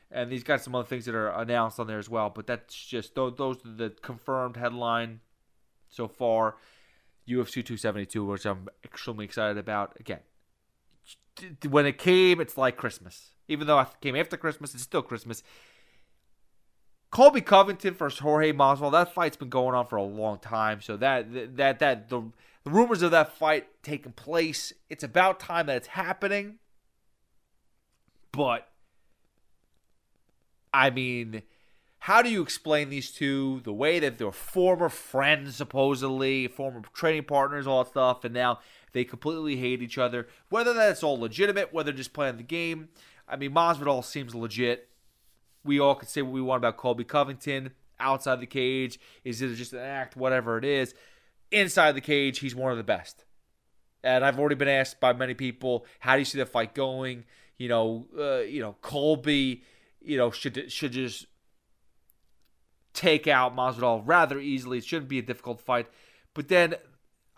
and 0.10 0.32
these 0.32 0.44
got 0.44 0.62
some 0.62 0.76
other 0.76 0.88
things 0.88 1.06
that 1.06 1.14
are 1.14 1.30
announced 1.30 1.80
on 1.80 1.88
there 1.88 2.00
as 2.00 2.10
well. 2.10 2.30
But 2.30 2.48
that's 2.48 2.74
just 2.74 3.16
those, 3.16 3.34
those 3.38 3.58
are 3.66 3.72
the 3.72 3.90
confirmed 4.02 4.56
headline 4.56 5.20
so 5.90 6.08
far. 6.08 6.56
UFC 7.28 7.56
272, 7.56 8.24
which 8.24 8.46
I'm 8.46 8.70
extremely 8.84 9.26
excited 9.26 9.58
about. 9.58 9.98
Again, 10.00 10.20
when 11.68 11.86
it 11.86 11.98
came, 11.98 12.40
it's 12.40 12.58
like 12.58 12.78
Christmas. 12.78 13.32
Even 13.48 13.68
though 13.68 13.80
it 13.80 13.88
came 14.02 14.16
after 14.16 14.38
Christmas, 14.38 14.74
it's 14.74 14.84
still 14.84 15.02
Christmas. 15.02 15.44
Colby 17.12 17.42
Covington 17.42 17.94
versus 17.94 18.20
Jorge 18.20 18.52
Masvidal. 18.52 18.92
That 18.92 19.14
fight's 19.14 19.38
been 19.38 19.50
going 19.50 19.76
on 19.76 19.88
for 19.88 19.96
a 19.96 20.04
long 20.04 20.40
time. 20.40 20.82
So 20.82 20.98
that 20.98 21.56
that 21.56 21.80
that 21.80 22.10
the, 22.10 22.24
the 22.64 22.70
rumors 22.70 23.02
of 23.02 23.12
that 23.12 23.38
fight 23.38 23.68
taking 23.84 24.12
place, 24.12 24.74
it's 24.90 25.04
about 25.04 25.40
time 25.40 25.68
that 25.68 25.78
it's 25.78 25.88
happening. 25.88 26.60
But 28.32 28.68
I 30.74 30.90
mean, 30.90 31.44
how 32.00 32.22
do 32.22 32.30
you 32.30 32.42
explain 32.42 32.90
these 32.90 33.12
two? 33.12 33.62
The 33.64 33.72
way 33.72 34.00
that 34.00 34.18
they're 34.18 34.32
former 34.34 34.90
friends, 34.90 35.56
supposedly, 35.56 36.48
former 36.48 36.82
training 36.94 37.24
partners, 37.24 37.66
all 37.66 37.84
that 37.84 37.92
stuff, 37.92 38.26
and 38.26 38.34
now 38.34 38.60
they 38.92 39.06
completely 39.06 39.56
hate 39.56 39.82
each 39.82 39.98
other. 39.98 40.28
Whether 40.50 40.74
that's 40.74 41.02
all 41.02 41.18
legitimate, 41.18 41.74
whether 41.74 41.94
just 41.94 42.14
playing 42.14 42.38
the 42.38 42.44
game. 42.44 42.90
I 43.28 43.36
mean, 43.36 43.52
Masvidal 43.54 44.04
seems 44.04 44.36
legit 44.36 44.90
we 45.66 45.80
all 45.80 45.96
can 45.96 46.08
say 46.08 46.22
what 46.22 46.32
we 46.32 46.42
want 46.42 46.60
about 46.60 46.78
Colby 46.78 47.04
Covington 47.04 47.72
outside 48.00 48.40
the 48.40 48.46
cage. 48.46 49.00
Is 49.24 49.42
it 49.42 49.56
just 49.56 49.74
an 49.74 49.80
act? 49.80 50.16
Whatever 50.16 50.58
it 50.58 50.64
is. 50.64 50.94
Inside 51.52 51.94
the 51.94 52.02
cage, 52.02 52.40
he's 52.40 52.56
one 52.56 52.72
of 52.72 52.78
the 52.78 52.84
best. 52.84 53.26
And 54.04 54.24
I've 54.24 54.40
already 54.40 54.56
been 54.56 54.68
asked 54.68 55.00
by 55.00 55.14
many 55.14 55.34
people, 55.34 55.86
how 56.00 56.14
do 56.14 56.20
you 56.20 56.26
see 56.26 56.38
the 56.38 56.46
fight 56.46 56.76
going? 56.76 57.26
You 57.58 57.70
know, 57.70 58.08
uh, 58.18 58.42
you 58.42 58.62
know, 58.62 58.76
Colby, 58.82 59.64
you 60.02 60.18
know, 60.18 60.30
should 60.30 60.72
should 60.72 60.92
just 60.92 61.26
take 62.94 63.28
out 63.28 63.56
Masvidal 63.56 64.04
rather 64.06 64.40
easily. 64.40 64.78
It 64.78 64.86
shouldn't 64.86 65.10
be 65.10 65.20
a 65.20 65.24
difficult 65.24 65.60
fight. 65.60 65.88
But 66.34 66.50
then 66.50 66.76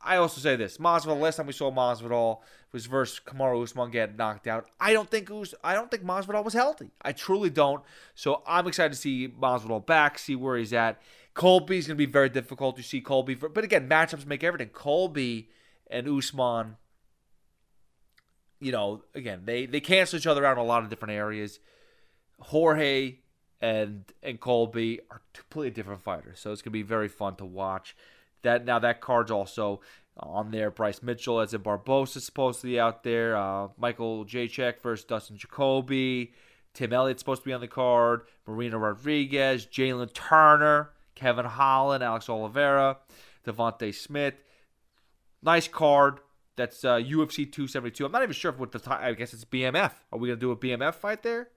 I 0.03 0.17
also 0.17 0.39
say 0.41 0.55
this: 0.55 0.77
Masvidal. 0.77 1.19
Last 1.19 1.37
time 1.37 1.47
we 1.47 1.53
saw 1.53 1.71
Masvidal 1.71 2.39
was 2.71 2.85
versus 2.85 3.19
Kamaru 3.25 3.63
Usman 3.63 3.91
getting 3.91 4.17
knocked 4.17 4.47
out. 4.47 4.69
I 4.79 4.93
don't 4.93 5.09
think 5.09 5.29
Us- 5.31 5.55
I 5.63 5.73
don't 5.73 5.89
think 5.89 6.03
Masvidal 6.03 6.43
was 6.43 6.53
healthy. 6.53 6.91
I 7.01 7.11
truly 7.11 7.49
don't. 7.49 7.83
So 8.15 8.43
I'm 8.47 8.67
excited 8.67 8.93
to 8.93 8.99
see 8.99 9.27
Masvidal 9.27 9.85
back, 9.85 10.19
see 10.19 10.35
where 10.35 10.57
he's 10.57 10.73
at. 10.73 11.01
Colby's 11.33 11.87
going 11.87 11.97
to 11.97 12.05
be 12.05 12.11
very 12.11 12.29
difficult 12.29 12.77
to 12.77 12.83
see 12.83 12.99
Colby, 12.99 13.35
for, 13.35 13.47
but 13.47 13.63
again, 13.63 13.87
matchups 13.87 14.25
make 14.25 14.43
everything. 14.43 14.69
Colby 14.69 15.49
and 15.85 16.07
Usman, 16.07 16.77
you 18.59 18.71
know, 18.71 19.03
again 19.13 19.41
they 19.45 19.65
they 19.65 19.79
cancel 19.79 20.17
each 20.17 20.27
other 20.27 20.45
out 20.45 20.57
in 20.57 20.63
a 20.63 20.65
lot 20.67 20.83
of 20.83 20.89
different 20.89 21.13
areas. 21.13 21.59
Jorge 22.39 23.19
and 23.61 24.05
and 24.21 24.39
Colby 24.39 24.99
are 25.09 25.21
completely 25.33 25.71
different 25.71 26.01
fighters, 26.01 26.39
so 26.39 26.51
it's 26.51 26.61
going 26.61 26.71
to 26.71 26.79
be 26.79 26.83
very 26.83 27.07
fun 27.07 27.35
to 27.37 27.45
watch. 27.45 27.95
That 28.43 28.65
now 28.65 28.79
that 28.79 29.01
card's 29.01 29.31
also 29.31 29.81
on 30.19 30.51
there. 30.51 30.71
Bryce 30.71 31.01
Mitchell 31.01 31.39
Edson 31.39 31.61
Barbosa 31.61 32.19
supposedly 32.19 32.79
out 32.79 33.03
there. 33.03 33.35
Uh, 33.35 33.69
Michael 33.77 34.25
Jacek 34.25 34.81
versus 34.81 35.05
Dustin 35.05 35.37
Jacoby. 35.37 36.33
Tim 36.73 36.93
Elliott's 36.93 37.21
supposed 37.21 37.41
to 37.41 37.45
be 37.47 37.53
on 37.53 37.61
the 37.61 37.67
card. 37.67 38.21
Marina 38.45 38.77
Rodriguez, 38.77 39.65
Jalin 39.65 40.13
Turner, 40.13 40.91
Kevin 41.15 41.45
Holland, 41.45 42.03
Alex 42.03 42.29
Oliveira, 42.29 42.97
Devonte 43.45 43.93
Smith. 43.93 44.35
Nice 45.41 45.67
card. 45.67 46.19
That's 46.55 46.83
uh, 46.83 46.97
UFC 46.97 47.51
272. 47.51 48.05
I'm 48.05 48.11
not 48.11 48.23
even 48.23 48.33
sure 48.33 48.51
if 48.51 48.59
what 48.59 48.71
the 48.71 48.79
ti- 48.79 48.91
I 48.91 49.13
guess 49.13 49.33
it's 49.33 49.45
BMF. 49.45 49.91
Are 50.11 50.19
we 50.19 50.27
gonna 50.27 50.39
do 50.39 50.51
a 50.51 50.57
BMF 50.57 50.95
fight 50.95 51.23
there? 51.23 51.49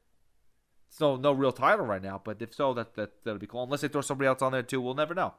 It's 0.88 1.00
no 1.00 1.16
no 1.16 1.32
real 1.32 1.52
title 1.52 1.86
right 1.86 2.02
now, 2.02 2.20
but 2.22 2.42
if 2.42 2.54
so, 2.54 2.74
that 2.74 2.94
that 2.96 3.24
that'll 3.24 3.38
be 3.38 3.46
cool. 3.46 3.62
Unless 3.62 3.82
they 3.82 3.88
throw 3.88 4.00
somebody 4.00 4.26
else 4.28 4.42
on 4.42 4.52
there 4.52 4.62
too, 4.62 4.80
we'll 4.80 4.94
never 4.94 5.14
know 5.14 5.34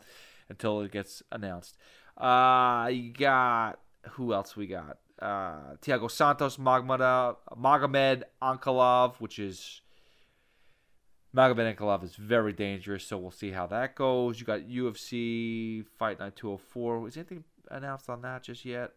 until 0.51 0.81
it 0.81 0.91
gets 0.91 1.23
announced. 1.31 1.77
Uh, 2.17 2.89
you 2.91 3.11
got 3.11 3.79
who 4.11 4.33
else 4.33 4.55
we 4.55 4.67
got? 4.67 4.97
Uh, 5.19 5.75
Thiago 5.81 6.09
Santos, 6.09 6.57
Magomed, 6.57 7.35
Magomed 7.57 8.23
Ankalaev, 8.41 9.15
which 9.19 9.39
is 9.39 9.81
Magomed 11.35 11.75
Ankalaev 11.75 12.03
is 12.03 12.15
very 12.15 12.53
dangerous, 12.53 13.05
so 13.05 13.17
we'll 13.17 13.31
see 13.31 13.51
how 13.51 13.67
that 13.67 13.95
goes. 13.95 14.39
You 14.39 14.45
got 14.45 14.61
UFC 14.61 15.85
Fight 15.97 16.19
Night 16.19 16.35
204. 16.35 17.07
Is 17.07 17.17
anything 17.17 17.43
announced 17.69 18.09
on 18.09 18.21
that 18.23 18.43
just 18.43 18.65
yet? 18.65 18.91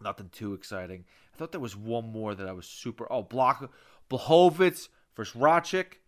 Nothing 0.00 0.30
too 0.32 0.54
exciting. 0.54 1.04
I 1.34 1.36
thought 1.36 1.52
there 1.52 1.60
was 1.60 1.76
one 1.76 2.10
more 2.10 2.34
that 2.34 2.48
I 2.48 2.52
was 2.52 2.66
super. 2.66 3.06
Oh, 3.10 3.22
Block 3.22 3.70
Blachowicz 4.10 4.88
versus 5.14 5.38
Rakic. 5.38 5.98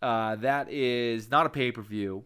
Uh, 0.00 0.34
that 0.36 0.68
is 0.70 1.30
not 1.30 1.46
a 1.46 1.48
pay 1.48 1.70
per 1.70 1.82
view 1.82 2.24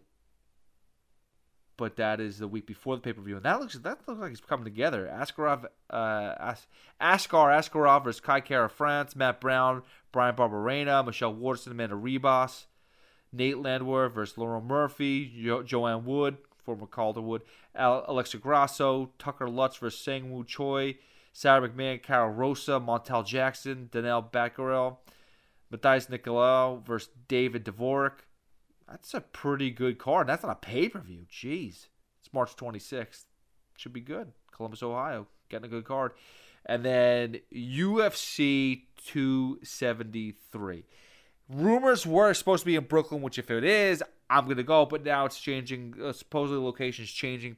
but 1.77 1.95
that 1.97 2.19
is 2.19 2.39
the 2.39 2.47
week 2.47 2.65
before 2.65 2.95
the 2.95 3.01
pay 3.01 3.13
per 3.13 3.21
view, 3.21 3.35
and 3.37 3.45
that 3.45 3.59
looks 3.59 3.75
that 3.75 3.99
looks 4.07 4.19
like 4.19 4.31
it's 4.31 4.41
coming 4.41 4.65
together. 4.65 5.07
Askarov, 5.07 5.65
uh, 5.89 6.33
As- 6.39 6.67
Askar 6.99 7.49
Askarov 7.49 8.03
versus 8.03 8.19
Kai 8.19 8.41
Kara 8.41 8.69
France, 8.69 9.15
Matt 9.15 9.39
Brown, 9.39 9.83
Bryan 10.11 10.35
Barberena, 10.35 11.05
Michelle 11.05 11.33
Waterson, 11.33 11.71
Amanda 11.71 11.95
Ribas, 11.95 12.65
Nate 13.31 13.57
Landwehr 13.57 14.09
versus 14.09 14.35
Lerone 14.37 14.65
Murphy, 14.65 15.31
jo- 15.43 15.63
Joanne 15.63 16.03
Wood, 16.05 16.37
former 16.57 16.87
Calderwood, 16.87 17.41
Al- 17.75 18.05
Alexa 18.07 18.37
Grasso, 18.37 19.11
Tucker 19.19 19.49
Lutz 19.49 19.77
versus 19.77 20.01
Sang 20.01 20.43
Choi, 20.45 20.97
Sarah 21.31 21.69
McMahon, 21.69 22.01
Karol 22.01 22.31
Rosa, 22.31 22.79
Montel 22.79 23.23
Jackson, 23.25 23.89
Danaa 23.91 24.31
Batgerel, 24.31 24.97
Matheus 25.71 26.09
Nicolau 26.09 26.83
versus 26.83 27.09
David 27.27 27.65
Dvorak. 27.65 28.23
That's 28.89 29.13
a 29.13 29.21
pretty 29.21 29.69
good 29.69 29.97
card. 29.97 30.27
That's 30.27 30.43
not 30.43 30.51
a 30.51 30.55
pay 30.55 30.89
per 30.89 30.99
view. 30.99 31.25
Jeez. 31.31 31.87
It's 32.19 32.33
March 32.33 32.55
26th. 32.55 33.25
Should 33.75 33.93
be 33.93 34.01
good. 34.01 34.31
Columbus, 34.51 34.81
Ohio. 34.81 35.27
Getting 35.49 35.65
a 35.65 35.69
good 35.69 35.85
card. 35.85 36.13
And 36.65 36.83
then 36.83 37.39
UFC 37.53 38.83
273. 39.05 40.83
Rumors 41.49 42.05
were 42.05 42.33
supposed 42.33 42.63
to 42.63 42.65
be 42.65 42.75
in 42.75 42.83
Brooklyn, 42.83 43.21
which 43.21 43.39
if 43.39 43.49
it 43.49 43.63
is, 43.63 44.03
I'm 44.29 44.45
going 44.45 44.57
to 44.57 44.63
go. 44.63 44.85
But 44.85 45.05
now 45.05 45.25
it's 45.25 45.39
changing. 45.39 45.95
Uh, 46.01 46.11
supposedly, 46.11 46.61
location's 46.63 47.11
changing. 47.11 47.57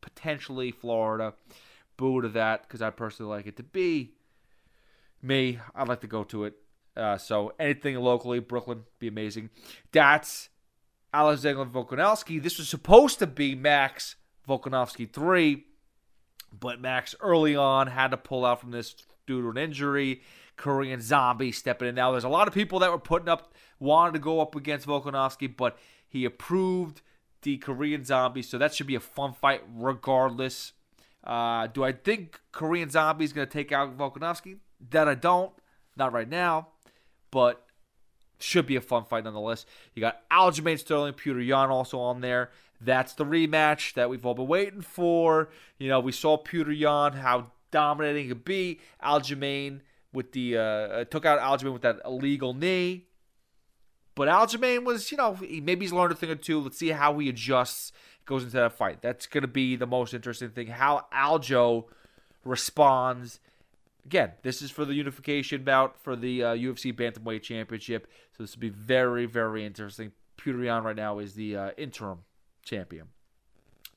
Potentially 0.00 0.70
Florida. 0.70 1.34
Boo 1.96 2.22
to 2.22 2.28
that 2.30 2.62
because 2.62 2.82
I 2.82 2.90
personally 2.90 3.30
like 3.30 3.46
it 3.46 3.56
to 3.58 3.62
be 3.62 4.12
me. 5.22 5.58
I'd 5.74 5.88
like 5.88 6.00
to 6.00 6.06
go 6.06 6.24
to 6.24 6.44
it. 6.44 6.54
Uh, 6.96 7.16
so 7.16 7.52
anything 7.58 7.96
locally, 7.96 8.40
Brooklyn, 8.40 8.84
be 8.98 9.08
amazing. 9.08 9.50
That's 9.92 10.48
Alexander 11.12 11.64
Volkanovski. 11.64 12.42
This 12.42 12.58
was 12.58 12.68
supposed 12.68 13.18
to 13.18 13.26
be 13.26 13.54
Max 13.54 14.16
Volkanovski 14.48 15.10
3, 15.10 15.64
but 16.58 16.80
Max 16.80 17.14
early 17.20 17.56
on 17.56 17.88
had 17.88 18.12
to 18.12 18.16
pull 18.16 18.44
out 18.44 18.60
from 18.60 18.70
this 18.70 18.94
due 19.26 19.42
to 19.42 19.50
an 19.50 19.56
injury. 19.56 20.22
Korean 20.56 21.00
Zombie 21.00 21.52
stepping 21.52 21.88
in. 21.88 21.94
Now, 21.94 22.10
there's 22.10 22.24
a 22.24 22.28
lot 22.28 22.46
of 22.46 22.52
people 22.52 22.80
that 22.80 22.90
were 22.90 22.98
putting 22.98 23.28
up, 23.28 23.54
wanted 23.78 24.12
to 24.12 24.18
go 24.18 24.40
up 24.40 24.54
against 24.54 24.86
Volkanovski, 24.86 25.56
but 25.56 25.78
he 26.06 26.26
approved 26.26 27.00
the 27.42 27.56
Korean 27.56 28.04
Zombie, 28.04 28.42
so 28.42 28.58
that 28.58 28.74
should 28.74 28.86
be 28.86 28.94
a 28.94 29.00
fun 29.00 29.32
fight 29.32 29.62
regardless. 29.74 30.72
Uh, 31.24 31.66
do 31.66 31.82
I 31.82 31.92
think 31.92 32.40
Korean 32.52 32.90
Zombie 32.90 33.24
is 33.24 33.32
going 33.32 33.46
to 33.46 33.52
take 33.52 33.72
out 33.72 33.96
Volkanovski? 33.96 34.58
That 34.90 35.08
I 35.08 35.14
don't. 35.14 35.52
Not 35.96 36.12
right 36.12 36.28
now, 36.28 36.68
but 37.30 37.64
should 38.42 38.66
be 38.66 38.76
a 38.76 38.80
fun 38.80 39.04
fight 39.04 39.24
nonetheless. 39.24 39.66
You 39.94 40.00
got 40.00 40.28
Aljamain 40.30 40.78
Sterling, 40.78 41.14
Petr 41.14 41.44
Yan 41.46 41.70
also 41.70 41.98
on 41.98 42.20
there. 42.20 42.50
That's 42.80 43.12
the 43.12 43.24
rematch 43.24 43.94
that 43.94 44.08
we've 44.08 44.24
all 44.24 44.34
been 44.34 44.46
waiting 44.46 44.80
for. 44.80 45.50
You 45.78 45.88
know, 45.88 46.00
we 46.00 46.12
saw 46.12 46.42
Petr 46.42 46.76
Yan, 46.76 47.12
how 47.12 47.52
dominating 47.70 48.24
he 48.24 48.28
could 48.28 48.44
be. 48.44 48.80
Aljamain 49.02 49.80
with 50.12 50.32
the 50.32 50.56
uh, 50.56 50.62
uh, 50.62 51.04
took 51.04 51.24
out 51.24 51.38
Aljamain 51.40 51.72
with 51.72 51.82
that 51.82 52.00
illegal 52.04 52.54
knee. 52.54 53.06
But 54.14 54.28
Aljamain 54.28 54.84
was, 54.84 55.10
you 55.10 55.16
know, 55.16 55.38
maybe 55.40 55.84
he's 55.84 55.92
learned 55.92 56.12
a 56.12 56.16
thing 56.16 56.30
or 56.30 56.34
two. 56.34 56.60
Let's 56.60 56.78
see 56.78 56.88
how 56.88 57.18
he 57.18 57.28
adjusts, 57.28 57.92
goes 58.26 58.42
into 58.42 58.56
that 58.56 58.72
fight. 58.72 59.02
That's 59.02 59.26
going 59.26 59.42
to 59.42 59.48
be 59.48 59.76
the 59.76 59.86
most 59.86 60.14
interesting 60.14 60.50
thing. 60.50 60.68
How 60.68 61.06
Aljo 61.14 61.84
responds 62.44 63.40
again, 64.04 64.32
this 64.42 64.62
is 64.62 64.70
for 64.70 64.84
the 64.84 64.94
unification 64.94 65.64
bout 65.64 65.96
for 65.98 66.16
the 66.16 66.42
uh, 66.42 66.54
UFC 66.54 66.92
Bantamweight 66.94 67.42
Championship. 67.42 68.06
So 68.36 68.42
this 68.42 68.54
will 68.54 68.60
be 68.60 68.68
very, 68.68 69.26
very 69.26 69.64
interesting. 69.64 70.12
Petr 70.38 70.64
Yan 70.64 70.84
right 70.84 70.96
now 70.96 71.18
is 71.18 71.34
the 71.34 71.56
uh, 71.56 71.70
interim 71.76 72.20
champion. 72.64 73.08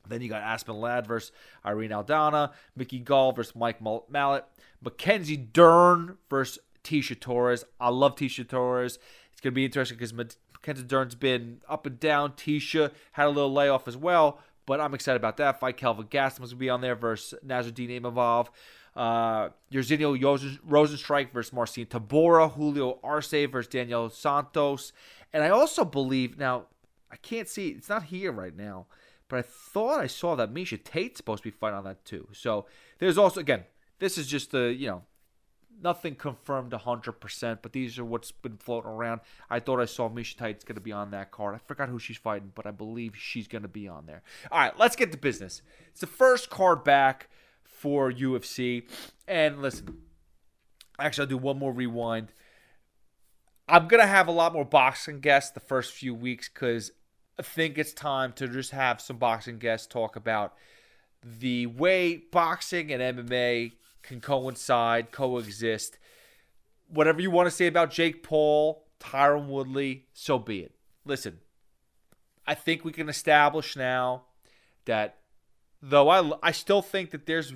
Then 0.07 0.22
you 0.22 0.29
got 0.29 0.41
Aspen 0.41 0.75
Ladd 0.75 1.07
versus 1.07 1.31
Irene 1.65 1.91
Aldana, 1.91 2.51
Mickey 2.75 3.00
Gall 3.00 3.31
versus 3.31 3.55
Mike 3.55 3.81
Malott, 3.81 4.43
Mackenzie 4.81 5.38
Dern 5.38 6.17
versus 6.29 6.60
Tecia 6.83 7.17
Torres. 7.17 7.63
I 7.79 7.89
love 7.89 8.15
Tecia 8.15 8.48
Torres. 8.48 9.00
It's 9.31 9.41
going 9.41 9.53
to 9.53 9.55
be 9.55 9.65
interesting 9.65 9.98
because 9.98 10.13
Mackenzie 10.13 10.83
Dern's 10.83 11.15
been 11.15 11.62
up 11.69 11.86
and 11.86 12.00
down. 12.00 12.33
Tecia 12.33 12.91
had 13.13 13.27
a 13.27 13.29
little 13.29 13.53
layoff 13.53 13.88
as 13.88 13.95
well, 13.95 14.39
but 14.65 14.81
I'm 14.81 14.93
excited 14.93 15.17
about 15.17 15.38
that 15.38 15.60
fight. 15.62 15.77
Kelvin 15.77 16.07
Gastelum 16.07 16.41
was 16.41 16.50
going 16.50 16.50
to 16.50 16.55
be 16.57 16.69
on 16.69 16.81
there 16.81 16.95
versus 16.95 17.39
Nassourdine 17.45 18.01
Imavov. 18.01 18.48
Uh, 18.95 19.50
Rozenstruik 19.71 21.31
versus 21.31 21.53
Marcin 21.53 21.85
Tybura. 21.85 22.51
Julio 22.53 23.00
Arce 23.03 23.47
versus 23.47 23.67
Daniel 23.67 24.09
Santos. 24.09 24.93
And 25.31 25.43
I 25.43 25.50
also 25.50 25.83
believe, 25.83 26.38
now, 26.38 26.67
I 27.12 27.15
can't 27.17 27.47
see, 27.47 27.69
it's 27.69 27.89
not 27.89 28.03
here 28.03 28.31
right 28.31 28.55
now, 28.55 28.85
but 29.27 29.39
I 29.39 29.41
thought 29.41 30.00
I 30.00 30.07
saw 30.07 30.35
that 30.35 30.53
Miesha 30.53 30.83
Tate's 30.83 31.17
supposed 31.17 31.43
to 31.43 31.50
be 31.50 31.55
fighting 31.55 31.77
on 31.77 31.83
that 31.85 32.05
too. 32.05 32.27
So 32.33 32.67
there's 33.00 33.17
also, 33.17 33.39
again, 33.39 33.63
this 34.00 34.17
is 34.17 34.27
just 34.27 34.53
a, 34.53 34.71
you 34.71 34.88
know, 34.88 35.03
nothing 35.81 36.15
confirmed 36.15 36.71
100%, 36.71 37.59
but 37.62 37.73
these 37.73 37.97
are 37.97 38.05
what's 38.05 38.31
been 38.31 38.57
floating 38.57 38.91
around. 38.91 39.21
I 39.50 39.59
thought 39.59 39.79
I 39.79 39.85
saw 39.85 40.09
Miesha 40.09 40.38
Tate's 40.38 40.63
going 40.63 40.75
to 40.75 40.81
be 40.81 40.91
on 40.91 41.12
that 41.12 41.31
card. 41.31 41.55
I 41.55 41.57
forgot 41.57 41.89
who 41.89 42.00
she's 42.00 42.17
fighting, 42.17 42.51
but 42.53 42.65
I 42.65 42.71
believe 42.71 43.15
she's 43.15 43.47
going 43.47 43.63
to 43.63 43.67
be 43.67 43.88
on 43.88 44.05
there. 44.05 44.23
All 44.51 44.59
right, 44.59 44.77
let's 44.77 44.95
get 44.95 45.12
to 45.12 45.17
business. 45.17 45.62
It's 45.89 46.01
the 46.01 46.07
first 46.07 46.50
card 46.50 46.83
back 46.83 47.29
for 47.83 48.09
UFC. 48.09 48.87
And 49.27 49.61
listen, 49.61 49.97
actually, 50.97 51.23
I'll 51.23 51.29
do 51.29 51.37
one 51.37 51.59
more 51.59 51.73
rewind. 51.73 52.31
I'm 53.67 53.89
going 53.89 53.99
to 53.99 54.07
have 54.07 54.29
a 54.29 54.31
lot 54.31 54.53
more 54.53 54.63
boxing 54.63 55.19
guests 55.19 55.51
the 55.51 55.59
first 55.59 55.91
few 55.91 56.15
weeks 56.15 56.47
because 56.47 56.93
I 57.37 57.41
think 57.41 57.77
it's 57.77 57.91
time 57.91 58.31
to 58.33 58.47
just 58.47 58.71
have 58.71 59.01
some 59.01 59.17
boxing 59.17 59.57
guests 59.57 59.85
talk 59.85 60.15
about 60.15 60.53
the 61.21 61.65
way 61.65 62.23
boxing 62.31 62.89
and 62.93 63.17
MMA 63.17 63.73
can 64.01 64.21
coincide, 64.21 65.11
coexist. 65.11 65.97
Whatever 66.87 67.21
you 67.21 67.31
want 67.31 67.47
to 67.47 67.51
say 67.51 67.67
about 67.67 67.91
Jake 67.91 68.23
Paul, 68.23 68.85
Tyron 69.01 69.47
Woodley, 69.47 70.05
so 70.13 70.39
be 70.39 70.59
it. 70.61 70.71
Listen, 71.03 71.39
I 72.47 72.55
think 72.55 72.85
we 72.85 72.93
can 72.93 73.09
establish 73.09 73.75
now 73.75 74.23
that 74.85 75.17
though 75.81 76.07
I 76.07 76.31
I 76.41 76.51
still 76.53 76.81
think 76.81 77.11
that 77.11 77.25
there's 77.25 77.53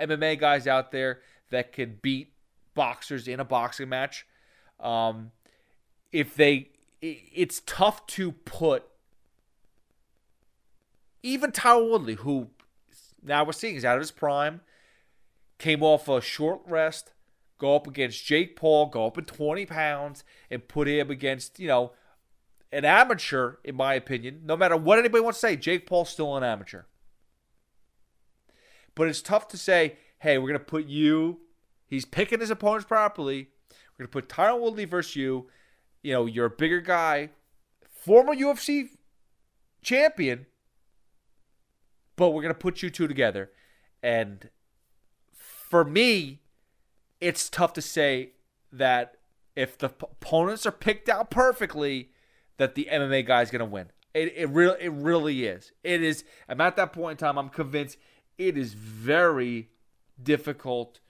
MMA 0.00 0.38
guys 0.38 0.66
out 0.66 0.90
there 0.92 1.20
that 1.50 1.72
could 1.72 2.02
beat 2.02 2.32
boxers 2.74 3.28
in 3.28 3.40
a 3.40 3.44
boxing 3.44 3.88
match. 3.88 4.26
Um, 4.78 5.32
if 6.12 6.34
they, 6.34 6.70
it's 7.00 7.62
tough 7.66 8.06
to 8.08 8.32
put 8.32 8.84
even 11.22 11.52
Tyron 11.52 11.90
Woodley, 11.90 12.14
who 12.14 12.48
now 13.22 13.44
we're 13.44 13.52
seeing 13.52 13.76
is 13.76 13.84
out 13.84 13.96
of 13.96 14.00
his 14.00 14.10
prime, 14.10 14.60
came 15.58 15.82
off 15.82 16.08
a 16.08 16.20
short 16.20 16.62
rest, 16.66 17.12
go 17.58 17.76
up 17.76 17.86
against 17.86 18.24
Jake 18.24 18.56
Paul, 18.56 18.86
go 18.86 19.06
up 19.06 19.18
in 19.18 19.24
20 19.24 19.66
pounds, 19.66 20.24
and 20.50 20.66
put 20.66 20.88
him 20.88 21.10
against, 21.10 21.60
you 21.60 21.68
know, 21.68 21.92
an 22.72 22.84
amateur, 22.84 23.56
in 23.64 23.74
my 23.74 23.94
opinion. 23.94 24.42
No 24.44 24.56
matter 24.56 24.76
what 24.76 24.98
anybody 24.98 25.22
wants 25.22 25.40
to 25.40 25.48
say, 25.48 25.56
Jake 25.56 25.86
Paul's 25.86 26.08
still 26.08 26.36
an 26.36 26.44
amateur. 26.44 26.82
But 29.00 29.08
it's 29.08 29.22
tough 29.22 29.48
to 29.48 29.56
say, 29.56 29.96
hey, 30.18 30.36
we're 30.36 30.48
going 30.48 30.60
to 30.60 30.66
put 30.66 30.84
you, 30.84 31.38
he's 31.86 32.04
picking 32.04 32.40
his 32.40 32.50
opponents 32.50 32.84
properly. 32.84 33.48
We're 33.70 34.04
going 34.04 34.08
to 34.08 34.12
put 34.12 34.28
Tyron 34.28 34.60
Woodley 34.60 34.84
versus 34.84 35.16
you. 35.16 35.48
You 36.02 36.12
know, 36.12 36.26
you're 36.26 36.44
a 36.44 36.50
bigger 36.50 36.82
guy, 36.82 37.30
former 37.88 38.34
UFC 38.34 38.90
champion, 39.80 40.44
but 42.16 42.32
we're 42.32 42.42
going 42.42 42.52
to 42.52 42.60
put 42.60 42.82
you 42.82 42.90
two 42.90 43.08
together. 43.08 43.50
And 44.02 44.50
for 45.32 45.82
me, 45.82 46.42
it's 47.22 47.48
tough 47.48 47.72
to 47.72 47.80
say 47.80 48.32
that 48.70 49.14
if 49.56 49.78
the 49.78 49.86
opponents 49.86 50.66
are 50.66 50.72
picked 50.72 51.08
out 51.08 51.30
perfectly, 51.30 52.10
that 52.58 52.74
the 52.74 52.86
MMA 52.92 53.26
guy 53.26 53.40
is 53.40 53.50
going 53.50 53.60
to 53.60 53.64
win. 53.64 53.92
It 54.12 54.34
it 54.36 54.50
really 54.50 54.76
it 54.78 54.92
really 54.92 55.46
is. 55.46 55.72
It 55.82 56.02
is. 56.02 56.22
I'm 56.50 56.60
at 56.60 56.76
that 56.76 56.92
point 56.92 57.12
in 57.12 57.26
time. 57.26 57.38
I'm 57.38 57.48
convinced 57.48 57.96
it 58.40 58.56
is 58.56 58.74
very 58.74 59.68
difficult 60.22 61.00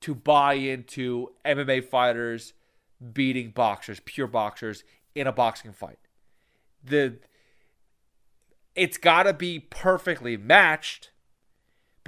to 0.00 0.14
buy 0.14 0.54
into 0.54 1.30
MMA 1.44 1.84
fighters 1.84 2.52
beating 3.12 3.50
boxers, 3.50 4.00
pure 4.04 4.26
boxers 4.26 4.84
in 5.14 5.26
a 5.26 5.32
boxing 5.32 5.72
fight. 5.72 5.98
The 6.84 7.18
it's 8.74 8.98
got 8.98 9.24
to 9.24 9.32
be 9.32 9.58
perfectly 9.58 10.36
matched 10.36 11.10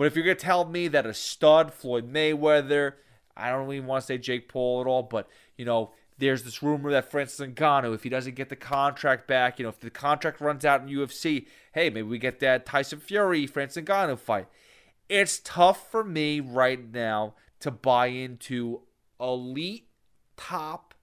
but 0.01 0.07
if 0.07 0.17
you're 0.17 0.25
going 0.25 0.39
to 0.39 0.43
tell 0.43 0.65
me 0.65 0.89
that 0.89 1.05
a 1.05 1.13
stud, 1.13 1.75
Floyd 1.75 2.11
Mayweather, 2.11 2.95
I 3.37 3.51
don't 3.51 3.71
even 3.71 3.87
want 3.87 4.01
to 4.01 4.07
say 4.07 4.17
Jake 4.17 4.49
Paul 4.49 4.81
at 4.81 4.87
all, 4.87 5.03
but, 5.03 5.29
you 5.59 5.67
know, 5.67 5.93
there's 6.21 6.43
this 6.43 6.63
rumor 6.63 6.91
that 6.93 7.11
Francis 7.11 7.45
Ngannou, 7.45 7.95
if 7.95 8.03
he 8.03 8.09
doesn't 8.09 8.35
get 8.35 8.51
the 8.51 8.57
contract 8.57 9.27
back, 9.27 9.59
you 9.59 9.65
know, 9.65 9.71
if 9.71 9.81
the 9.81 9.91
contract 9.91 10.41
runs 10.41 10.65
out 10.65 10.83
in 10.83 10.89
UFC, 10.89 11.47
hey, 11.73 11.91
maybe 11.91 12.03
we 12.03 12.19
get 12.19 12.41
that 12.41 12.67
Tyson 12.67 13.01
Fury, 13.01 13.47
Francis 13.47 13.83
Ngannou 13.83 14.19
fight. 14.19 14.47
It's 15.09 15.41
tough 15.43 15.91
for 15.91 16.05
me 16.05 16.39
right 16.39 16.93
now 16.93 17.35
to 17.61 17.71
buy 17.71 18.07
into 18.07 18.83
elite 19.19 19.89
top 20.37 20.95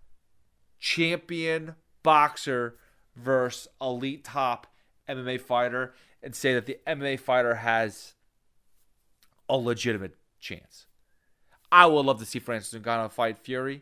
champion 0.80 1.76
boxer 2.04 2.78
versus 3.16 3.68
elite 3.82 4.24
top 4.24 4.68
MMA 5.10 5.42
fighter 5.42 5.94
and 6.22 6.36
say 6.36 6.54
that 6.54 6.66
the 6.66 6.78
MMA 6.88 7.20
fighter 7.20 7.56
has 7.56 8.14
a 9.50 9.58
legitimate 9.58 10.16
chance. 10.40 10.86
I 11.72 11.86
would 11.86 12.06
love 12.06 12.20
to 12.20 12.26
see 12.26 12.40
Francis 12.40 12.80
Ngannou 12.80 13.12
fight 13.12 13.38
Fury, 13.38 13.82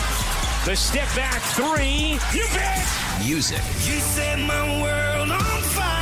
The 0.63 0.75
step 0.75 1.07
back 1.15 1.41
three. 1.41 2.19
You 2.37 2.45
bet. 2.53 2.87
Music. 3.25 3.57
You 3.57 3.99
set 3.99 4.37
my 4.37 4.81
world 4.83 5.31
on 5.31 5.39
fire. 5.39 6.01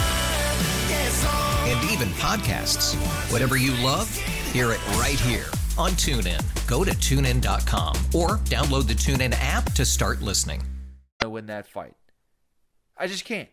Yes. 0.90 1.26
And 1.66 1.90
even 1.92 2.00
even 2.00 2.14
podcasts. 2.16 2.96
Whatever 3.32 3.56
you 3.56 3.72
love, 3.84 4.14
hear 4.52 4.72
it 4.72 4.86
right 4.98 5.18
here 5.20 5.46
on 5.78 5.92
TuneIn. 5.92 6.42
Go 6.68 6.84
to 6.84 6.92
tunein.com 6.92 7.96
or 8.14 8.38
download 8.50 8.88
the 8.88 8.94
TuneIn 8.94 9.34
app 9.40 9.72
to 9.76 9.86
start 9.86 10.22
listening. 10.22 10.62
win 11.24 11.46
that 11.46 11.66
fight. 11.66 11.96
I 12.98 13.08
just 13.08 13.24
can't. 13.24 13.48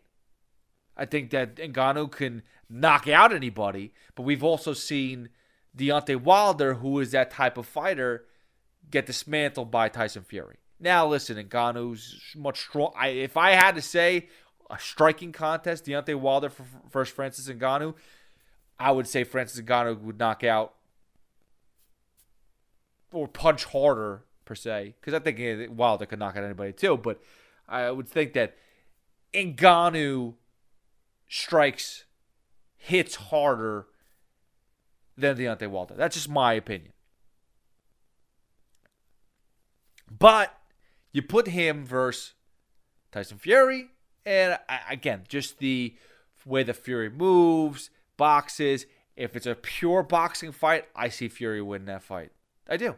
I 0.96 1.04
think 1.04 1.30
that 1.30 1.54
Ngannou 1.54 2.10
can 2.10 2.42
knock 2.68 3.06
out 3.06 3.32
anybody, 3.32 3.92
but 4.16 4.24
we've 4.24 4.42
also 4.42 4.72
seen 4.72 5.28
Deontay 5.76 6.20
Wilder, 6.20 6.74
who 6.74 6.98
is 6.98 7.12
that 7.12 7.30
type 7.30 7.56
of 7.58 7.66
fighter, 7.66 8.24
get 8.90 9.06
dismantled 9.06 9.70
by 9.70 9.88
Tyson 9.88 10.24
Fury. 10.24 10.56
Now, 10.78 11.06
listen, 11.06 11.36
Ngannou's 11.36 12.34
much 12.36 12.60
strong. 12.60 12.92
I, 12.96 13.08
if 13.08 13.36
I 13.36 13.52
had 13.52 13.74
to 13.76 13.82
say 13.82 14.28
a 14.70 14.78
striking 14.78 15.32
contest, 15.32 15.86
Deontay 15.86 16.16
Wilder 16.16 16.50
versus 16.90 17.14
Francis 17.14 17.48
Ngannou, 17.48 17.94
I 18.78 18.90
would 18.90 19.06
say 19.06 19.24
Francis 19.24 19.60
Ngannou 19.60 20.00
would 20.02 20.18
knock 20.18 20.44
out 20.44 20.74
or 23.12 23.26
punch 23.26 23.64
harder 23.64 24.24
per 24.44 24.54
se, 24.54 24.94
because 25.00 25.14
I 25.14 25.18
think 25.20 25.40
eh, 25.40 25.66
Wilder 25.68 26.06
could 26.06 26.18
knock 26.18 26.36
out 26.36 26.44
anybody 26.44 26.72
too. 26.72 26.96
But 26.96 27.20
I 27.68 27.90
would 27.90 28.08
think 28.08 28.34
that 28.34 28.54
Ngannou 29.32 30.34
strikes 31.28 32.04
hits 32.76 33.16
harder 33.16 33.86
than 35.16 35.36
Deontay 35.36 35.68
Wilder. 35.68 35.94
That's 35.94 36.16
just 36.16 36.28
my 36.28 36.52
opinion. 36.52 36.92
But 40.10 40.55
you 41.16 41.22
put 41.22 41.48
him 41.48 41.86
versus 41.86 42.34
Tyson 43.10 43.38
Fury, 43.38 43.88
and 44.26 44.58
again, 44.90 45.22
just 45.26 45.60
the 45.60 45.96
way 46.44 46.62
the 46.62 46.74
Fury 46.74 47.08
moves, 47.08 47.88
boxes. 48.18 48.84
If 49.16 49.34
it's 49.34 49.46
a 49.46 49.54
pure 49.54 50.02
boxing 50.02 50.52
fight, 50.52 50.84
I 50.94 51.08
see 51.08 51.28
Fury 51.28 51.62
win 51.62 51.86
that 51.86 52.02
fight. 52.02 52.32
I 52.68 52.76
do. 52.76 52.96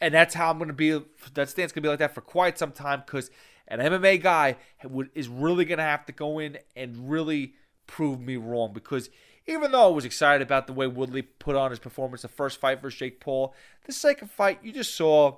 And 0.00 0.14
that's 0.14 0.32
how 0.32 0.50
I'm 0.50 0.56
going 0.56 0.68
to 0.68 0.74
be. 0.74 1.02
That 1.34 1.50
stance 1.50 1.70
going 1.72 1.82
to 1.82 1.86
be 1.86 1.88
like 1.90 1.98
that 1.98 2.14
for 2.14 2.22
quite 2.22 2.58
some 2.58 2.72
time 2.72 3.02
because 3.04 3.30
an 3.68 3.80
MMA 3.80 4.22
guy 4.22 4.56
is 5.14 5.28
really 5.28 5.66
going 5.66 5.76
to 5.76 5.84
have 5.84 6.06
to 6.06 6.12
go 6.12 6.38
in 6.38 6.56
and 6.74 7.10
really 7.10 7.56
prove 7.86 8.20
me 8.20 8.38
wrong 8.38 8.72
because 8.72 9.10
even 9.46 9.72
though 9.72 9.84
I 9.84 9.94
was 9.94 10.06
excited 10.06 10.40
about 10.40 10.66
the 10.66 10.72
way 10.72 10.86
Woodley 10.86 11.20
put 11.20 11.56
on 11.56 11.72
his 11.72 11.78
performance 11.78 12.22
the 12.22 12.28
first 12.28 12.58
fight 12.58 12.80
versus 12.80 12.98
Jake 12.98 13.20
Paul, 13.20 13.54
the 13.84 13.92
second 13.92 14.30
fight 14.30 14.60
you 14.62 14.72
just 14.72 14.94
saw 14.94 15.36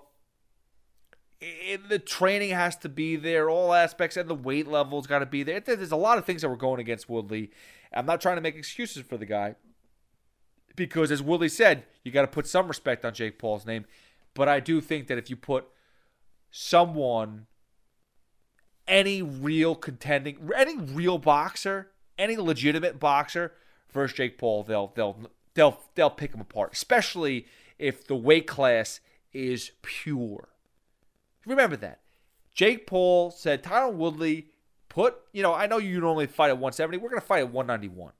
it, 1.42 1.88
the 1.88 1.98
training 1.98 2.50
has 2.50 2.76
to 2.76 2.88
be 2.88 3.16
there, 3.16 3.50
all 3.50 3.74
aspects, 3.74 4.16
and 4.16 4.30
the 4.30 4.34
weight 4.34 4.68
level's 4.68 5.08
got 5.08 5.18
to 5.18 5.26
be 5.26 5.42
there. 5.42 5.58
There's 5.58 5.90
a 5.90 5.96
lot 5.96 6.16
of 6.16 6.24
things 6.24 6.42
that 6.42 6.48
were 6.48 6.56
going 6.56 6.80
against 6.80 7.08
Woodley. 7.08 7.50
I'm 7.92 8.06
not 8.06 8.20
trying 8.20 8.36
to 8.36 8.42
make 8.42 8.54
excuses 8.54 9.02
for 9.02 9.16
the 9.16 9.26
guy 9.26 9.56
because, 10.76 11.10
as 11.10 11.20
Woodley 11.20 11.48
said, 11.48 11.84
you 12.04 12.12
got 12.12 12.22
to 12.22 12.28
put 12.28 12.46
some 12.46 12.68
respect 12.68 13.04
on 13.04 13.12
Jake 13.12 13.38
Paul's 13.38 13.66
name. 13.66 13.86
But 14.34 14.48
I 14.48 14.60
do 14.60 14.80
think 14.80 15.08
that 15.08 15.18
if 15.18 15.28
you 15.28 15.36
put 15.36 15.66
someone, 16.50 17.46
any 18.86 19.20
real 19.20 19.74
contending, 19.74 20.50
any 20.56 20.78
real 20.78 21.18
boxer, 21.18 21.90
any 22.18 22.36
legitimate 22.36 23.00
boxer 23.00 23.52
versus 23.90 24.16
Jake 24.16 24.38
Paul, 24.38 24.62
they'll 24.62 24.92
they'll 24.94 25.30
they'll 25.54 25.80
they'll 25.96 26.10
pick 26.10 26.32
him 26.32 26.40
apart, 26.40 26.72
especially 26.72 27.46
if 27.78 28.06
the 28.06 28.16
weight 28.16 28.46
class 28.46 29.00
is 29.32 29.72
pure. 29.82 30.51
Remember 31.46 31.76
that. 31.76 32.00
Jake 32.54 32.86
Paul 32.86 33.30
said, 33.30 33.62
Tyron 33.62 33.94
Woodley, 33.94 34.48
put, 34.88 35.16
you 35.32 35.42
know, 35.42 35.54
I 35.54 35.66
know 35.66 35.78
you 35.78 36.00
normally 36.00 36.26
fight 36.26 36.48
at 36.48 36.58
170. 36.58 36.98
We're 36.98 37.08
going 37.08 37.20
to 37.20 37.26
fight 37.26 37.40
at 37.40 37.52
191. 37.52 38.12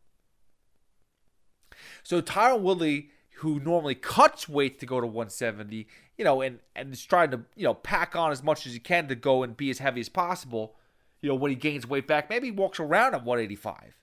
So 2.03 2.23
Tyron 2.23 2.61
Woodley, 2.61 3.11
who 3.37 3.61
normally 3.61 3.95
cuts 3.95 4.49
weight 4.49 4.79
to 4.81 4.87
go 4.87 5.01
to 5.01 5.07
170, 5.07 5.87
you 6.17 6.25
know, 6.25 6.41
and, 6.41 6.61
and 6.75 6.93
is 6.93 7.05
trying 7.05 7.31
to, 7.33 7.43
you 7.57 7.65
know, 7.65 7.75
pack 7.75 8.17
on 8.17 8.33
as 8.33 8.43
much 8.43 8.67
as 8.67 8.73
he 8.73 8.79
can 8.79 9.09
to 9.09 9.15
go 9.15 9.43
and 9.43 9.57
be 9.57 9.71
as 9.71 9.79
heavy 9.79 10.01
as 10.01 10.09
possible, 10.09 10.77
you 11.21 11.29
know, 11.29 11.35
when 11.35 11.51
he 11.51 11.57
gains 11.57 11.87
weight 11.87 12.07
back, 12.07 12.31
maybe 12.31 12.49
he 12.49 12.53
walks 12.53 12.81
around 12.81 13.15
at 13.15 13.25
185. 13.25 13.99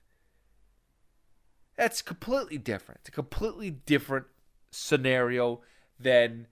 That's 1.76 2.02
completely 2.02 2.58
different. 2.58 3.00
It's 3.00 3.08
a 3.08 3.12
completely 3.12 3.70
different 3.70 4.26
scenario 4.70 5.60
than 5.98 6.46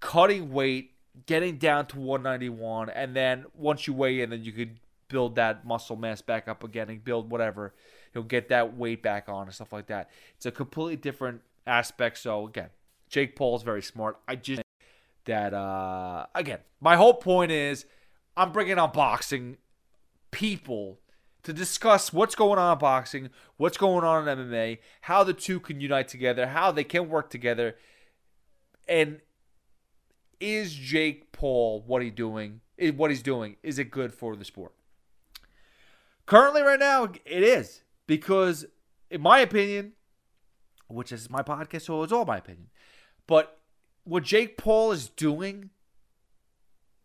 cutting 0.00 0.52
weight 0.52 0.93
getting 1.26 1.58
down 1.58 1.86
to 1.86 1.98
191, 1.98 2.90
and 2.90 3.14
then 3.14 3.46
once 3.54 3.86
you 3.86 3.92
weigh 3.92 4.20
in, 4.20 4.30
then 4.30 4.44
you 4.44 4.52
could 4.52 4.78
build 5.08 5.36
that 5.36 5.64
muscle 5.64 5.96
mass 5.96 6.22
back 6.22 6.48
up 6.48 6.64
again 6.64 6.88
and 6.88 7.04
build 7.04 7.30
whatever. 7.30 7.74
You'll 8.12 8.24
get 8.24 8.48
that 8.48 8.76
weight 8.76 9.02
back 9.02 9.28
on 9.28 9.46
and 9.46 9.54
stuff 9.54 9.72
like 9.72 9.86
that. 9.86 10.10
It's 10.36 10.46
a 10.46 10.50
completely 10.50 10.96
different 10.96 11.42
aspect. 11.66 12.18
So 12.18 12.46
again, 12.46 12.70
Jake 13.08 13.36
Paul 13.36 13.56
is 13.56 13.62
very 13.62 13.82
smart. 13.82 14.18
I 14.26 14.36
just 14.36 14.62
that 15.26 15.54
uh 15.54 16.26
again, 16.34 16.60
my 16.80 16.96
whole 16.96 17.14
point 17.14 17.50
is 17.50 17.86
I'm 18.36 18.52
bringing 18.52 18.78
on 18.78 18.92
boxing 18.92 19.56
people 20.30 20.98
to 21.44 21.52
discuss 21.52 22.12
what's 22.12 22.34
going 22.34 22.58
on 22.58 22.72
in 22.72 22.78
boxing, 22.78 23.30
what's 23.56 23.76
going 23.76 24.04
on 24.04 24.26
in 24.26 24.38
MMA, 24.38 24.78
how 25.02 25.22
the 25.22 25.34
two 25.34 25.60
can 25.60 25.80
unite 25.80 26.08
together, 26.08 26.48
how 26.48 26.72
they 26.72 26.84
can 26.84 27.08
work 27.08 27.30
together, 27.30 27.76
and 28.88 29.20
is 30.44 30.74
Jake 30.74 31.32
Paul 31.32 31.82
what 31.86 32.02
he 32.02 32.10
doing? 32.10 32.60
What 32.96 33.10
he's 33.10 33.22
doing 33.22 33.56
is 33.62 33.78
it 33.78 33.90
good 33.90 34.12
for 34.12 34.36
the 34.36 34.44
sport? 34.44 34.72
Currently, 36.26 36.62
right 36.62 36.78
now, 36.78 37.04
it 37.04 37.42
is 37.42 37.82
because, 38.06 38.66
in 39.10 39.22
my 39.22 39.38
opinion, 39.40 39.92
which 40.88 41.12
is 41.12 41.30
my 41.30 41.42
podcast, 41.42 41.82
so 41.82 42.02
it's 42.02 42.12
all 42.12 42.26
my 42.26 42.36
opinion. 42.38 42.68
But 43.26 43.58
what 44.04 44.22
Jake 44.22 44.58
Paul 44.58 44.92
is 44.92 45.08
doing 45.08 45.70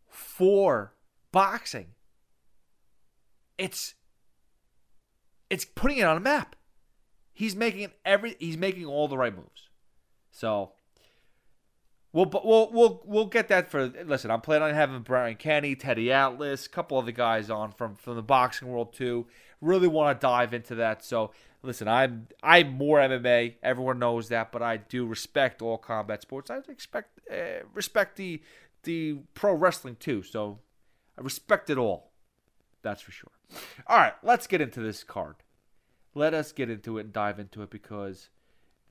for 0.10 0.94
boxing, 1.32 1.88
it's 3.58 3.94
it's 5.50 5.66
putting 5.66 6.00
it 6.00 6.04
on 6.04 6.18
a 6.18 6.22
map. 6.22 6.56
He's 7.32 7.56
making 7.56 7.92
every 8.04 8.36
he's 8.40 8.58
making 8.58 8.86
all 8.86 9.08
the 9.08 9.18
right 9.18 9.36
moves. 9.36 9.70
So 10.32 10.74
We'll 12.12 12.30
we'll 12.44 12.72
we'll 12.72 13.02
we'll 13.06 13.26
get 13.28 13.50
that 13.50 13.70
for 13.70 13.86
listen. 13.88 14.32
I'm 14.32 14.42
planning 14.42 14.70
on 14.70 14.74
having 14.74 15.02
Brian 15.02 15.36
Kenny, 15.36 15.76
Teddy 15.76 16.12
Atlas, 16.12 16.66
a 16.66 16.70
couple 16.70 16.98
other 16.98 17.12
guys 17.12 17.50
on 17.52 17.72
from 17.72 17.96
from 17.96 18.16
the 18.16 18.24
boxing 18.24 18.68
world 18.68 18.94
too. 18.94 19.28
Really 19.62 19.88
want 19.88 20.20
to 20.20 20.26
dive 20.26 20.54
into 20.54 20.76
that. 20.76 21.04
So 21.04 21.32
listen, 21.62 21.88
I'm 21.88 22.28
I'm 22.42 22.74
more 22.74 22.98
MMA. 22.98 23.56
Everyone 23.62 24.00
knows 24.00 24.30
that, 24.30 24.52
but 24.52 24.64
I 24.64 24.78
do 24.78 25.06
respect 25.06 25.62
all 25.62 25.78
combat 25.78 26.24
sports. 26.24 26.50
I 26.50 26.58
expect 26.68 27.20
uh, 27.32 27.64
respect 27.76 28.16
the 28.16 28.42
the 28.84 29.20
pro 29.36 29.54
wrestling 29.54 29.98
too. 30.00 30.24
So 30.24 30.60
I 31.18 31.22
respect 31.22 31.70
it 31.70 31.78
all. 31.78 32.12
That's 32.82 33.02
for 33.02 33.12
sure. 33.12 33.32
All 33.88 33.98
right, 33.98 34.14
let's 34.24 34.48
get 34.48 34.62
into 34.62 34.80
this 34.80 35.04
card. 35.04 35.36
Let 36.16 36.34
us 36.34 36.52
get 36.52 36.70
into 36.70 36.98
it 36.98 37.02
and 37.02 37.14
dive 37.14 37.40
into 37.40 37.62
it 37.62 37.70
because 37.70 38.30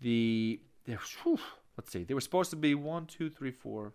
the 0.00 0.60
whew, 0.86 1.38
Let's 1.78 1.92
see. 1.92 2.02
They 2.02 2.12
were 2.12 2.20
supposed 2.20 2.50
to 2.50 2.56
be 2.56 2.74
one, 2.74 3.06
two, 3.06 3.30
three, 3.30 3.52
four. 3.52 3.92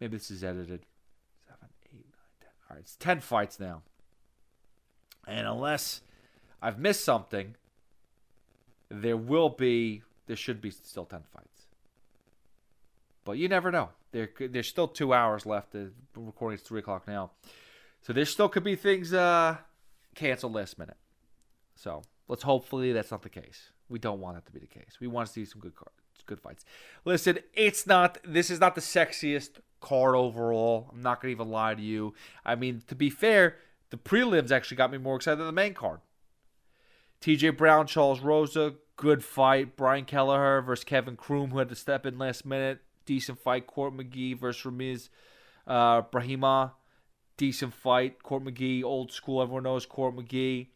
Maybe 0.00 0.16
this 0.16 0.28
is 0.28 0.42
edited. 0.42 0.86
Seven, 1.46 1.68
eight, 1.94 2.04
nine, 2.04 2.32
ten. 2.40 2.50
All 2.68 2.74
right, 2.74 2.80
it's 2.80 2.96
ten 2.96 3.20
fights 3.20 3.60
now. 3.60 3.82
And 5.28 5.46
unless 5.46 6.00
I've 6.60 6.80
missed 6.80 7.04
something, 7.04 7.54
there 8.88 9.16
will 9.16 9.50
be, 9.50 10.02
there 10.26 10.34
should 10.34 10.60
be 10.60 10.70
still 10.70 11.04
ten 11.04 11.22
fights. 11.32 11.66
But 13.24 13.38
you 13.38 13.48
never 13.48 13.70
know. 13.70 13.90
There, 14.10 14.28
there's 14.40 14.66
still 14.66 14.88
two 14.88 15.14
hours 15.14 15.46
left. 15.46 15.70
The 15.70 15.92
recording 16.16 16.58
is 16.58 16.62
three 16.62 16.80
o'clock 16.80 17.06
now, 17.06 17.30
so 18.02 18.12
there 18.12 18.24
still 18.24 18.48
could 18.48 18.64
be 18.64 18.74
things 18.74 19.14
uh, 19.14 19.58
canceled 20.16 20.54
last 20.54 20.76
minute. 20.76 20.96
So 21.76 22.02
let's 22.26 22.42
hopefully 22.42 22.92
that's 22.92 23.12
not 23.12 23.22
the 23.22 23.28
case. 23.28 23.70
We 23.88 24.00
don't 24.00 24.18
want 24.18 24.34
that 24.34 24.46
to 24.46 24.52
be 24.52 24.58
the 24.58 24.66
case. 24.66 24.98
We 25.00 25.06
want 25.06 25.28
to 25.28 25.32
see 25.32 25.44
some 25.44 25.60
good 25.60 25.76
cards 25.76 25.99
good 26.26 26.40
fights. 26.40 26.64
Listen, 27.04 27.38
it's 27.54 27.86
not. 27.86 28.18
This 28.24 28.50
is 28.50 28.60
not 28.60 28.74
the 28.74 28.80
sexiest 28.80 29.60
card 29.80 30.14
overall. 30.14 30.90
I'm 30.92 31.02
not 31.02 31.20
gonna 31.20 31.32
even 31.32 31.50
lie 31.50 31.74
to 31.74 31.82
you. 31.82 32.14
I 32.44 32.54
mean, 32.54 32.82
to 32.88 32.94
be 32.94 33.10
fair, 33.10 33.56
the 33.90 33.96
prelims 33.96 34.50
actually 34.50 34.76
got 34.76 34.92
me 34.92 34.98
more 34.98 35.16
excited 35.16 35.38
than 35.38 35.46
the 35.46 35.52
main 35.52 35.74
card. 35.74 36.00
T.J. 37.20 37.50
Brown, 37.50 37.86
Charles 37.86 38.20
Rosa, 38.20 38.74
good 38.96 39.22
fight. 39.22 39.76
Brian 39.76 40.04
Kelleher 40.04 40.62
versus 40.62 40.84
Kevin 40.84 41.16
Croom, 41.16 41.50
who 41.50 41.58
had 41.58 41.68
to 41.68 41.74
step 41.74 42.06
in 42.06 42.18
last 42.18 42.46
minute. 42.46 42.80
Decent 43.04 43.38
fight. 43.38 43.66
Court 43.66 43.94
McGee 43.96 44.38
versus 44.38 44.70
Ramiz 44.70 45.08
uh, 45.66 46.02
Brahimaj. 46.02 46.72
Decent 47.36 47.74
fight. 47.74 48.22
Court 48.22 48.44
McGee, 48.44 48.82
old 48.82 49.12
school. 49.12 49.42
Everyone 49.42 49.64
knows 49.64 49.84
Court 49.84 50.16
McGee. 50.16 50.68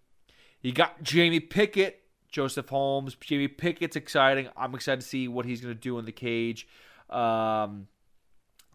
You 0.60 0.72
got 0.72 1.02
Jamie 1.02 1.40
Pickett 1.40 2.03
Joseph 2.34 2.68
Holmes, 2.68 3.14
Jamie 3.20 3.46
Pickett's 3.46 3.94
exciting. 3.94 4.48
I'm 4.56 4.74
excited 4.74 5.02
to 5.02 5.06
see 5.06 5.28
what 5.28 5.46
he's 5.46 5.60
going 5.60 5.72
to 5.72 5.80
do 5.80 6.00
in 6.00 6.04
the 6.04 6.10
cage. 6.10 6.66
Um, 7.08 7.86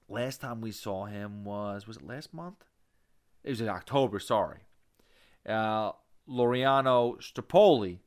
last 0.07 0.39
time 0.39 0.61
we 0.61 0.71
saw 0.71 1.03
him 1.03 1.43
was 1.43 1.85
was 1.85 1.97
it 1.97 2.07
last 2.07 2.33
month? 2.33 2.63
It 3.43 3.49
was 3.49 3.59
in 3.59 3.67
October. 3.67 4.17
Sorry. 4.21 4.59
Uh, 5.45 5.91
Laureano 6.29 7.17
Staropoli 7.17 7.97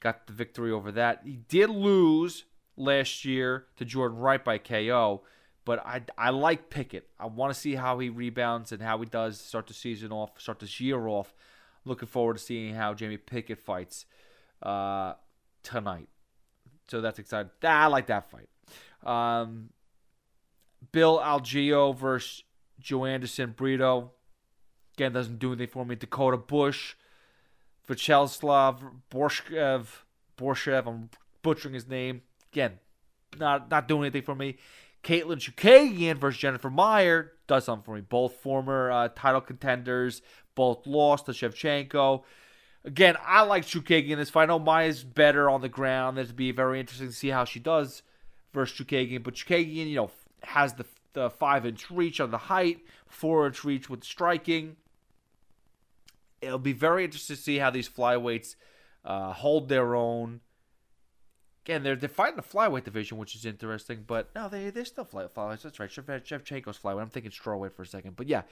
got 0.00 0.26
the 0.26 0.34
victory 0.34 0.70
over 0.70 0.92
that. 0.92 1.22
He 1.24 1.36
did 1.48 1.70
lose 1.70 2.44
last 2.76 3.24
year 3.24 3.64
to 3.78 3.86
Jordan 3.86 4.18
Wright 4.18 4.44
by 4.44 4.58
KO, 4.58 5.22
but 5.64 5.78
I, 5.86 6.02
I 6.18 6.28
like 6.28 6.68
Pickett. 6.68 7.08
I 7.18 7.24
want 7.24 7.54
to 7.54 7.58
see 7.58 7.74
how 7.74 7.98
he 8.00 8.10
rebounds 8.10 8.70
and 8.70 8.82
how 8.82 8.98
he 8.98 9.06
does 9.06 9.40
start 9.40 9.66
the 9.66 9.72
season 9.72 10.12
off, 10.12 10.38
start 10.38 10.58
this 10.58 10.78
year 10.78 11.08
off. 11.08 11.34
Looking 11.86 12.08
forward 12.08 12.36
to 12.36 12.42
seeing 12.42 12.74
how 12.74 12.92
Jamie 12.92 13.16
Pickett 13.16 13.60
fights 13.60 14.04
uh, 14.62 15.14
tonight. 15.62 16.08
So 16.88 17.00
that's 17.00 17.18
exciting. 17.18 17.50
I 17.62 17.86
like 17.86 18.06
that 18.06 18.30
fight. 18.30 18.48
Um, 19.04 19.70
Bill 20.92 21.18
Algeo 21.18 21.96
versus 21.96 22.44
Joanderson 22.82 23.54
Brito. 23.56 24.12
Again, 24.96 25.12
doesn't 25.12 25.38
do 25.38 25.52
anything 25.52 25.68
for 25.68 25.84
me. 25.84 25.94
Dakota 25.94 26.36
Bush, 26.36 26.94
Vyacheslav 27.88 28.82
Borshev, 29.10 29.86
Borshev. 30.38 30.86
I'm 30.86 31.10
butchering 31.42 31.74
his 31.74 31.86
name. 31.86 32.22
Again, 32.52 32.78
not 33.38 33.70
not 33.70 33.88
doing 33.88 34.04
anything 34.04 34.22
for 34.22 34.34
me. 34.34 34.56
Caitlin 35.02 35.36
Chookagian 35.36 36.16
versus 36.18 36.40
Jennifer 36.40 36.70
Maia 36.70 37.24
does 37.46 37.64
something 37.64 37.84
for 37.84 37.94
me. 37.94 38.00
Both 38.00 38.34
former 38.36 38.90
uh, 38.90 39.08
title 39.14 39.40
contenders, 39.40 40.22
both 40.54 40.86
lost 40.86 41.26
to 41.26 41.32
Shevchenko. 41.32 42.24
Again, 42.86 43.16
I 43.26 43.42
like 43.42 43.64
Chookagian 43.64 44.10
in 44.10 44.18
this 44.18 44.30
fight. 44.30 44.44
I 44.44 44.46
know 44.46 44.60
Maia's 44.60 45.02
better 45.02 45.50
on 45.50 45.60
the 45.60 45.68
ground. 45.68 46.18
It'd 46.18 46.36
be 46.36 46.52
very 46.52 46.78
interesting 46.78 47.08
to 47.08 47.12
see 47.12 47.28
how 47.28 47.44
she 47.44 47.58
does 47.58 48.02
versus 48.54 48.78
Chookagian. 48.78 49.24
But 49.24 49.34
Chookagian, 49.34 49.90
you 49.90 49.96
know, 49.96 50.10
has 50.44 50.74
the 50.74 50.86
the 51.12 51.30
five 51.30 51.64
inch 51.66 51.90
reach 51.90 52.20
on 52.20 52.30
the 52.30 52.38
height, 52.38 52.80
four 53.08 53.46
inch 53.46 53.64
reach 53.64 53.90
with 53.90 54.04
striking. 54.04 54.76
It'll 56.40 56.58
be 56.58 56.74
very 56.74 57.04
interesting 57.04 57.34
to 57.34 57.42
see 57.42 57.56
how 57.56 57.70
these 57.70 57.88
flyweights 57.88 58.54
uh, 59.04 59.32
hold 59.32 59.68
their 59.68 59.94
own. 59.94 60.40
Again, 61.66 61.82
they're, 61.82 61.96
fighting 62.08 62.36
the 62.36 62.42
flyweight 62.42 62.84
division, 62.84 63.18
which 63.18 63.34
is 63.34 63.44
interesting, 63.44 64.04
but 64.06 64.28
no, 64.36 64.48
they 64.48 64.70
they're 64.70 64.84
still 64.84 65.04
fly, 65.04 65.24
flyweights. 65.24 65.62
That's 65.62 65.80
right. 65.80 65.90
Shev, 65.90 66.04
Shevchenko's 66.04 66.78
flyweight. 66.78 67.02
I'm 67.02 67.10
thinking 67.10 67.32
strawweight 67.32 67.72
for 67.72 67.82
a 67.82 67.86
second, 67.86 68.14
but 68.14 68.28
yeah, 68.28 68.42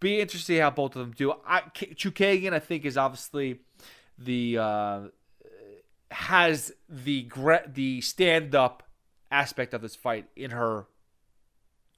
be 0.00 0.20
interesting 0.20 0.40
to 0.40 0.44
see 0.44 0.58
how 0.58 0.70
both 0.70 0.96
of 0.96 1.00
them 1.00 1.14
do. 1.16 1.32
I, 1.46 1.60
Chookagian, 1.60 2.52
I 2.52 2.58
think, 2.58 2.84
is 2.84 2.96
obviously 2.96 3.60
the 4.18 4.58
uh, 4.58 5.00
has 6.10 6.72
the 6.88 7.28
the 7.72 8.00
stand 8.00 8.56
up 8.56 8.82
aspect 9.30 9.72
of 9.72 9.80
this 9.80 9.94
fight 9.94 10.26
in 10.34 10.50
her 10.50 10.86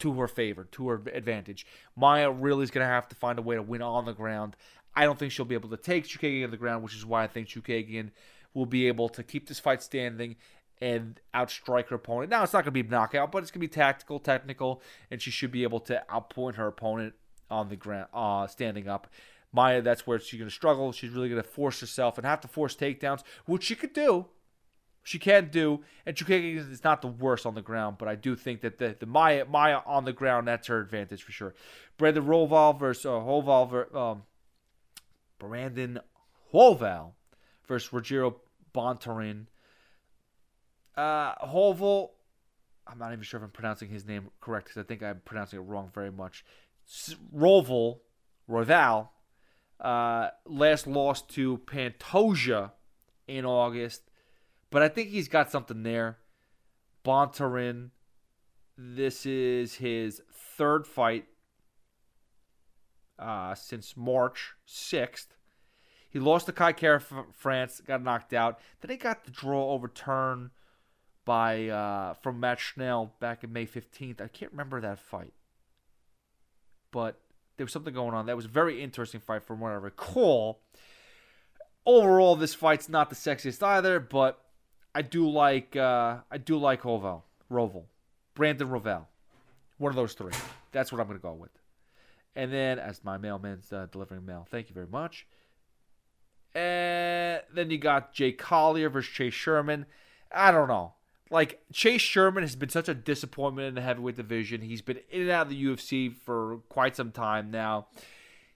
to 0.00 0.12
her 0.12 0.28
favor, 0.28 0.64
to 0.64 0.88
her 0.88 1.02
advantage. 1.14 1.66
Maia 1.96 2.30
really 2.30 2.64
is 2.64 2.70
going 2.70 2.84
to 2.84 2.92
have 2.92 3.08
to 3.08 3.16
find 3.16 3.38
a 3.38 3.42
way 3.42 3.54
to 3.54 3.62
win 3.62 3.80
on 3.80 4.04
the 4.04 4.12
ground. 4.12 4.54
I 4.94 5.06
don't 5.06 5.18
think 5.18 5.32
she'll 5.32 5.46
be 5.46 5.54
able 5.54 5.70
to 5.70 5.78
take 5.78 6.04
Chookagian 6.04 6.44
on 6.44 6.50
the 6.50 6.58
ground, 6.58 6.84
which 6.84 6.94
is 6.94 7.06
why 7.06 7.24
I 7.24 7.26
think 7.26 7.48
Chookagian 7.48 8.10
will 8.54 8.66
be 8.66 8.88
able 8.88 9.08
to 9.10 9.22
keep 9.22 9.48
this 9.48 9.60
fight 9.60 9.82
standing 9.82 10.36
and 10.80 11.20
outstrike 11.34 11.88
her 11.88 11.96
opponent. 11.96 12.30
Now, 12.30 12.42
it's 12.42 12.52
not 12.52 12.64
going 12.64 12.74
to 12.74 12.82
be 12.82 12.88
knockout, 12.88 13.32
but 13.32 13.42
it's 13.42 13.50
going 13.50 13.60
to 13.60 13.68
be 13.68 13.68
tactical, 13.68 14.18
technical, 14.18 14.82
and 15.10 15.20
she 15.20 15.30
should 15.30 15.50
be 15.52 15.62
able 15.62 15.80
to 15.80 16.02
outpoint 16.10 16.54
her 16.54 16.66
opponent 16.66 17.14
on 17.50 17.68
the 17.68 17.76
ground, 17.76 18.08
uh, 18.12 18.46
standing 18.46 18.88
up. 18.88 19.08
Maia, 19.52 19.80
that's 19.80 20.06
where 20.06 20.18
she's 20.18 20.38
going 20.38 20.50
to 20.50 20.54
struggle. 20.54 20.92
She's 20.92 21.10
really 21.10 21.28
going 21.28 21.42
to 21.42 21.48
force 21.48 21.80
herself 21.80 22.18
and 22.18 22.26
have 22.26 22.40
to 22.42 22.48
force 22.48 22.76
takedowns, 22.76 23.22
which 23.46 23.64
she 23.64 23.74
could 23.74 23.92
do 23.92 24.26
she 25.08 25.18
can 25.18 25.48
do. 25.48 25.80
And 26.04 26.14
Chookagian 26.14 26.70
is 26.70 26.84
not 26.84 27.00
the 27.00 27.08
worst 27.08 27.46
on 27.46 27.54
the 27.54 27.62
ground, 27.62 27.96
but 27.98 28.08
I 28.08 28.14
do 28.14 28.36
think 28.36 28.60
that 28.60 28.76
the, 28.76 28.94
the 28.98 29.06
Maia 29.06 29.46
Maia 29.46 29.80
on 29.86 30.04
the 30.04 30.12
ground 30.12 30.46
that's 30.46 30.66
her 30.66 30.80
advantage 30.80 31.22
for 31.22 31.32
sure. 31.32 31.54
Brandon 31.96 32.24
Roval 32.24 32.78
versus 32.78 33.06
uh, 33.06 33.10
Hoval, 33.10 33.94
um, 33.94 34.24
Brandon 35.38 36.00
Roval 36.52 37.12
versus 37.66 37.90
Rogério 37.90 38.34
Bontorin. 38.74 39.46
Uh, 40.98 41.32
Hoval, 41.46 42.10
I'm 42.84 42.98
not 42.98 43.12
even 43.12 43.22
sure 43.22 43.38
if 43.38 43.44
I'm 43.44 43.52
pronouncing 43.52 43.88
his 43.88 44.04
name 44.04 44.32
correct 44.40 44.66
because 44.66 44.80
I 44.80 44.82
think 44.82 45.00
I'm 45.00 45.22
pronouncing 45.24 45.60
it 45.60 45.62
wrong 45.62 45.92
very 45.94 46.10
much. 46.10 46.44
Roval, 47.32 48.00
Roval, 48.50 49.10
uh, 49.78 50.30
last 50.44 50.88
lost 50.88 51.28
to 51.34 51.58
Pantoja 51.58 52.72
in 53.28 53.44
August. 53.44 54.10
But 54.70 54.82
I 54.82 54.88
think 54.88 55.10
he's 55.10 55.28
got 55.28 55.52
something 55.52 55.84
there. 55.84 56.18
Bontorin, 57.04 57.90
this 58.76 59.24
is 59.24 59.76
his 59.76 60.20
third 60.32 60.84
fight 60.84 61.26
uh, 63.20 63.54
since 63.54 63.96
March 63.96 64.54
6th. 64.66 65.28
He 66.10 66.18
lost 66.18 66.46
to 66.46 66.52
Kai 66.52 66.72
Kara 66.72 67.00
France, 67.32 67.80
got 67.86 68.02
knocked 68.02 68.32
out. 68.32 68.58
Then 68.80 68.90
he 68.90 68.96
got 68.96 69.24
the 69.24 69.30
draw 69.30 69.70
overturned 69.70 70.50
by 71.28 71.68
uh, 71.68 72.14
from 72.14 72.40
Matt 72.40 72.58
Schnell 72.58 73.12
back 73.20 73.44
in 73.44 73.52
May 73.52 73.66
15th. 73.66 74.22
I 74.22 74.28
can't 74.28 74.50
remember 74.50 74.80
that 74.80 74.98
fight. 74.98 75.34
But 76.90 77.20
there 77.58 77.66
was 77.66 77.72
something 77.72 77.92
going 77.92 78.14
on. 78.14 78.24
That 78.24 78.34
was 78.34 78.46
a 78.46 78.48
very 78.48 78.82
interesting 78.82 79.20
fight 79.20 79.42
from 79.44 79.60
what 79.60 79.72
I 79.72 79.74
recall. 79.74 80.62
Overall, 81.84 82.34
this 82.34 82.54
fight's 82.54 82.88
not 82.88 83.10
the 83.10 83.14
sexiest 83.14 83.62
either, 83.62 84.00
but 84.00 84.42
I 84.94 85.02
do 85.02 85.28
like 85.28 85.76
uh, 85.76 86.20
I 86.30 86.38
do 86.38 86.56
like 86.56 86.80
Roval, 86.80 87.24
Roval, 87.52 87.84
Brandon 88.34 88.68
Rovell, 88.68 89.04
one 89.76 89.90
of 89.90 89.96
those 89.96 90.14
three. 90.14 90.32
That's 90.72 90.90
what 90.90 90.98
I'm 90.98 91.08
going 91.08 91.18
to 91.18 91.22
go 91.22 91.34
with. 91.34 91.50
And 92.36 92.50
then, 92.50 92.78
as 92.78 93.04
my 93.04 93.18
mailman's 93.18 93.70
uh, 93.70 93.86
delivering 93.92 94.24
mail, 94.24 94.46
thank 94.50 94.70
you 94.70 94.74
very 94.74 94.86
much. 94.86 95.26
And 96.54 97.42
then 97.52 97.70
you 97.70 97.76
got 97.76 98.14
Jake 98.14 98.38
Collier 98.38 98.88
versus 98.88 99.12
Chase 99.12 99.34
Sherman. 99.34 99.84
I 100.32 100.52
don't 100.52 100.68
know. 100.68 100.94
Like 101.30 101.60
Chase 101.72 102.00
Sherman 102.00 102.42
has 102.42 102.56
been 102.56 102.68
such 102.68 102.88
a 102.88 102.94
disappointment 102.94 103.68
in 103.68 103.74
the 103.74 103.80
heavyweight 103.80 104.16
division. 104.16 104.62
He's 104.62 104.82
been 104.82 104.98
in 105.10 105.22
and 105.22 105.30
out 105.30 105.46
of 105.46 105.50
the 105.50 105.62
UFC 105.62 106.14
for 106.14 106.58
quite 106.68 106.96
some 106.96 107.12
time 107.12 107.50
now. 107.50 107.88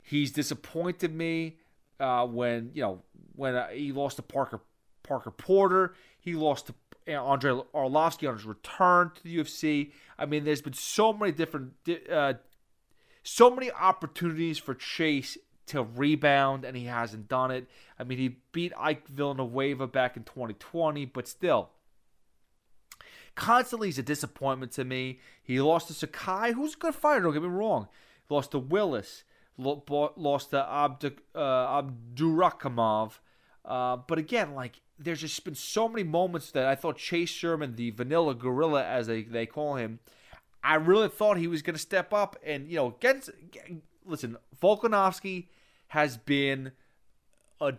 He's 0.02 0.32
disappointed 0.32 1.14
me 1.14 1.58
uh, 2.00 2.26
when 2.26 2.70
you 2.74 2.82
know 2.82 3.02
when 3.37 3.54
uh, 3.54 3.68
he 3.68 3.92
lost 3.92 4.16
to 4.16 4.22
Parker 4.22 4.61
Parker 5.02 5.30
Porter. 5.30 5.94
He 6.18 6.35
lost 6.35 6.68
to 6.68 6.74
Andrei 7.06 7.52
Arlovski 7.74 8.28
on 8.28 8.37
his 8.37 8.44
return 8.44 9.11
to 9.14 9.22
the 9.22 9.38
UFC. 9.38 9.92
I 10.18 10.26
mean, 10.26 10.44
there's 10.44 10.62
been 10.62 10.72
so 10.72 11.12
many 11.12 11.32
different, 11.32 11.72
uh, 12.11 12.35
so 13.22 13.50
many 13.50 13.70
opportunities 13.72 14.58
for 14.58 14.74
Chase 14.74 15.37
to 15.66 15.82
rebound, 15.82 16.64
and 16.64 16.76
he 16.76 16.85
hasn't 16.85 17.28
done 17.28 17.50
it. 17.50 17.66
I 17.98 18.04
mean, 18.04 18.18
he 18.18 18.37
beat 18.52 18.72
Ike 18.78 19.08
Villanueva 19.08 19.87
back 19.87 20.16
in 20.16 20.24
2020, 20.24 21.06
but 21.06 21.26
still, 21.26 21.70
constantly 23.35 23.88
he's 23.88 23.99
a 23.99 24.03
disappointment 24.03 24.73
to 24.73 24.85
me. 24.85 25.21
He 25.42 25.61
lost 25.61 25.88
to 25.88 25.95
Sakai, 25.95 26.53
who's 26.53 26.75
a 26.75 26.79
good 26.79 26.95
fighter. 26.95 27.23
Don't 27.23 27.33
get 27.33 27.42
me 27.42 27.49
wrong. 27.49 27.88
He 28.29 28.35
lost 28.35 28.53
to 28.53 28.59
Willis. 28.59 29.25
Lost 29.59 30.51
to 30.51 30.66
Abdu, 30.66 31.11
uh, 31.35 31.83
Abdurakhimov. 31.83 33.18
Uh, 33.64 33.97
but 33.97 34.18
again, 34.18 34.55
like 34.55 34.81
there's 34.99 35.21
just 35.21 35.45
been 35.45 35.55
so 35.55 35.88
many 35.88 36.03
moments 36.03 36.51
that 36.53 36.66
I 36.66 36.75
thought 36.75 36.97
Chase 36.97 37.31
Sherman, 37.31 37.77
the 37.77 37.90
vanilla 37.90 38.35
gorilla 38.35 38.85
as 38.85 39.07
they, 39.07 39.23
they 39.23 39.47
call 39.47 39.77
him, 39.77 40.01
I 40.64 40.77
really 40.77 41.09
thought 41.09 41.38
he 41.38 41.49
was 41.49 41.62
going 41.62 41.75
to 41.75 41.81
step 41.81 42.12
up 42.12 42.37
and 42.45 42.68
you 42.68 42.77
know 42.77 42.88
against. 42.88 43.31
Listen, 44.05 44.37
Volkanovski 44.61 45.47
has 45.88 46.16
been 46.16 46.73
a 47.61 47.75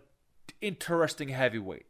interesting 0.62 1.30
heavyweight. 1.30 1.86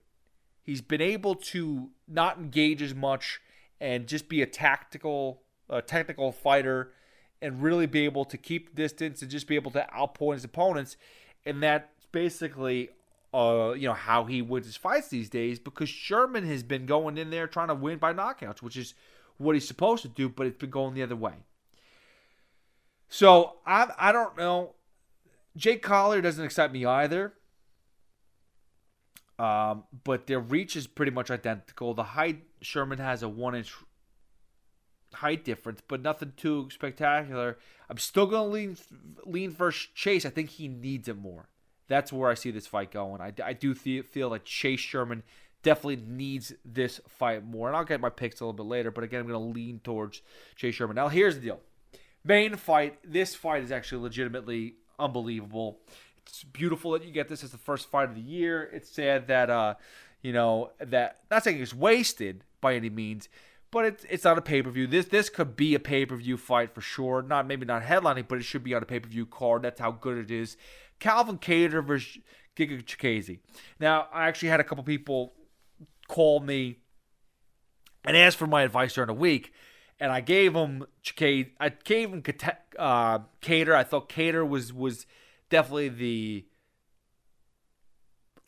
He's 0.62 0.82
been 0.82 1.02
able 1.02 1.36
to 1.36 1.90
not 2.08 2.38
engage 2.38 2.82
as 2.82 2.96
much 2.96 3.42
and 3.80 4.08
just 4.08 4.30
be 4.30 4.42
a 4.42 4.46
tactical, 4.46 5.42
a 5.70 5.82
technical 5.82 6.32
fighter, 6.32 6.94
and 7.42 7.62
really 7.62 7.86
be 7.86 8.06
able 8.06 8.26
to 8.26 8.38
keep 8.38 8.76
distance 8.76 9.22
and 9.22 9.30
just 9.30 9.48
be 9.48 9.56
able 9.56 9.72
to 9.72 9.86
outpoint 9.96 10.36
his 10.36 10.44
opponents. 10.44 10.98
And 11.46 11.62
that's 11.62 12.06
basically 12.12 12.90
uh, 13.34 13.74
you 13.76 13.88
know, 13.88 13.94
how 13.94 14.26
he 14.26 14.42
wins 14.42 14.68
his 14.68 14.78
fights 14.78 15.08
these 15.08 15.30
days 15.30 15.58
because 15.58 15.90
Sherman 15.90 16.46
has 16.46 16.62
been 16.62 16.86
going 16.86 17.18
in 17.18 17.32
there 17.32 17.48
trying 17.48 17.70
to 17.70 17.76
win 17.76 17.98
by 17.98 18.14
knockouts, 18.14 18.62
which 18.62 18.78
is 18.78 18.94
what 19.38 19.56
he's 19.56 19.68
supposed 19.68 20.04
to 20.04 20.08
do, 20.08 20.30
but 20.30 20.46
it's 20.46 20.58
been 20.58 20.70
going 20.70 20.94
the 20.94 21.02
other 21.02 21.16
way. 21.16 21.34
So 23.10 23.56
I 23.66 23.88
I 23.98 24.12
don't 24.12 24.38
know. 24.38 24.76
Jake 25.58 25.82
Collier 25.82 26.22
doesn't 26.22 26.44
excite 26.44 26.72
me 26.72 26.86
either. 26.86 27.34
Um, 29.40 29.86
but 30.04 30.28
their 30.28 30.40
reach 30.40 30.76
is 30.76 30.86
pretty 30.86 31.12
much 31.12 31.32
identical. 31.32 31.96
The 31.96 32.04
height 32.04 32.44
Sherman 32.64 33.00
has 33.00 33.24
a 33.24 33.30
one 33.30 33.56
inch 33.56 33.74
height 35.14 35.46
difference, 35.46 35.82
but 35.88 36.02
nothing 36.02 36.34
too 36.36 36.70
spectacular. 36.72 37.58
I'm 37.90 37.98
still 37.98 38.26
gonna 38.26 38.50
lean 38.50 38.78
lean 39.26 39.52
for 39.52 39.72
Chase. 39.72 40.26
I 40.26 40.30
think 40.30 40.52
he 40.52 40.68
needs 40.68 41.08
it 41.08 41.18
more 41.18 41.50
that's 41.88 42.14
where 42.14 42.30
I 42.30 42.34
see 42.34 42.52
this 42.52 42.68
fight 42.68 42.92
going. 42.92 43.22
I, 43.22 43.34
I 43.44 43.54
do 43.54 43.74
th- 43.74 44.06
feel 44.06 44.30
like 44.30 44.46
Chase 44.46 44.80
Sherman 44.80 45.24
definitely 45.62 45.98
needs 45.98 46.54
this 46.66 47.00
fight 47.08 47.46
more. 47.46 47.68
And 47.68 47.78
I'll 47.78 47.86
get 47.86 48.02
my 48.02 48.10
picks 48.10 48.40
a 48.40 48.46
little 48.46 48.54
bit 48.54 48.66
later, 48.66 48.92
but 48.92 49.04
again, 49.04 49.22
I'm 49.22 49.28
going 49.28 49.40
to 49.40 49.60
lean 49.60 49.80
towards 49.84 50.22
Chase 50.56 50.76
Sherman. 50.76 50.96
Now, 50.96 51.10
here's 51.10 51.36
the 51.36 51.42
deal 51.42 51.60
main 52.24 52.56
fight. 52.56 52.98
This 53.04 53.36
fight 53.36 53.64
is 53.64 53.72
actually 53.72 54.02
legitimately 54.02 54.76
unbelievable. 54.98 55.80
It's 56.26 56.44
beautiful 56.44 56.92
that 56.92 57.04
you 57.04 57.12
get 57.12 57.28
this 57.28 57.44
as 57.44 57.52
the 57.52 57.58
first 57.58 57.92
fight 57.92 58.10
of 58.10 58.16
the 58.16 58.22
year. 58.22 58.70
It's 58.74 58.90
sad 58.90 59.28
that, 59.28 59.50
uh, 59.50 59.76
You 60.24 60.32
know 60.32 60.72
that 60.80 61.20
not 61.30 61.44
saying 61.44 61.62
it's 61.62 61.74
wasted 61.74 62.46
by 62.62 62.76
any 62.76 62.90
means, 62.90 63.28
but 63.72 63.86
it's 63.86 64.06
it's 64.10 64.24
not 64.24 64.38
a 64.38 64.42
pay 64.42 64.64
per 64.64 64.70
view. 64.72 64.88
This 64.88 65.08
this 65.08 65.30
could 65.30 65.58
be 65.58 65.76
a 65.76 65.80
pay 65.80 66.06
per 66.06 66.16
view 66.16 66.38
fight 66.38 66.74
for 66.74 66.80
sure. 66.80 67.22
Not 67.22 67.46
maybe 67.46 67.66
not 67.66 67.84
headlining, 67.84 68.30
but 68.30 68.38
it 68.38 68.44
should 68.44 68.64
be 68.64 68.74
on 68.74 68.82
a 68.82 68.86
pay 68.86 69.02
per 69.02 69.10
view 69.10 69.26
card. 69.26 69.64
That's 69.64 69.82
how 69.82 69.92
good 69.92 70.18
it 70.18 70.32
is. 70.32 70.56
Calvin 71.00 71.38
Kattar 71.38 71.86
versus 71.86 72.20
Giga 72.56 72.82
Chikadze. 72.82 73.40
Now 73.82 74.08
I 74.14 74.28
actually 74.30 74.48
had 74.48 74.62
a 74.62 74.64
couple 74.64 74.86
people 74.86 75.34
call 76.08 76.40
me 76.40 76.78
and 78.06 78.16
ask 78.16 78.38
for 78.38 78.48
my 78.48 78.64
advice 78.64 78.94
during 78.94 79.08
the 79.08 79.14
week, 79.14 79.52
and 80.00 80.10
I 80.10 80.22
gave 80.22 80.56
him 80.56 80.86
Chikadze. 81.04 81.52
I 81.60 81.68
gave 81.70 82.14
him 82.14 82.24
uh, 82.80 83.20
Kattar. 83.42 83.76
I 83.76 83.84
thought 83.84 84.08
Kattar 84.08 84.48
was 84.48 84.72
was 84.72 85.06
definitely 85.50 85.90
the 85.90 86.46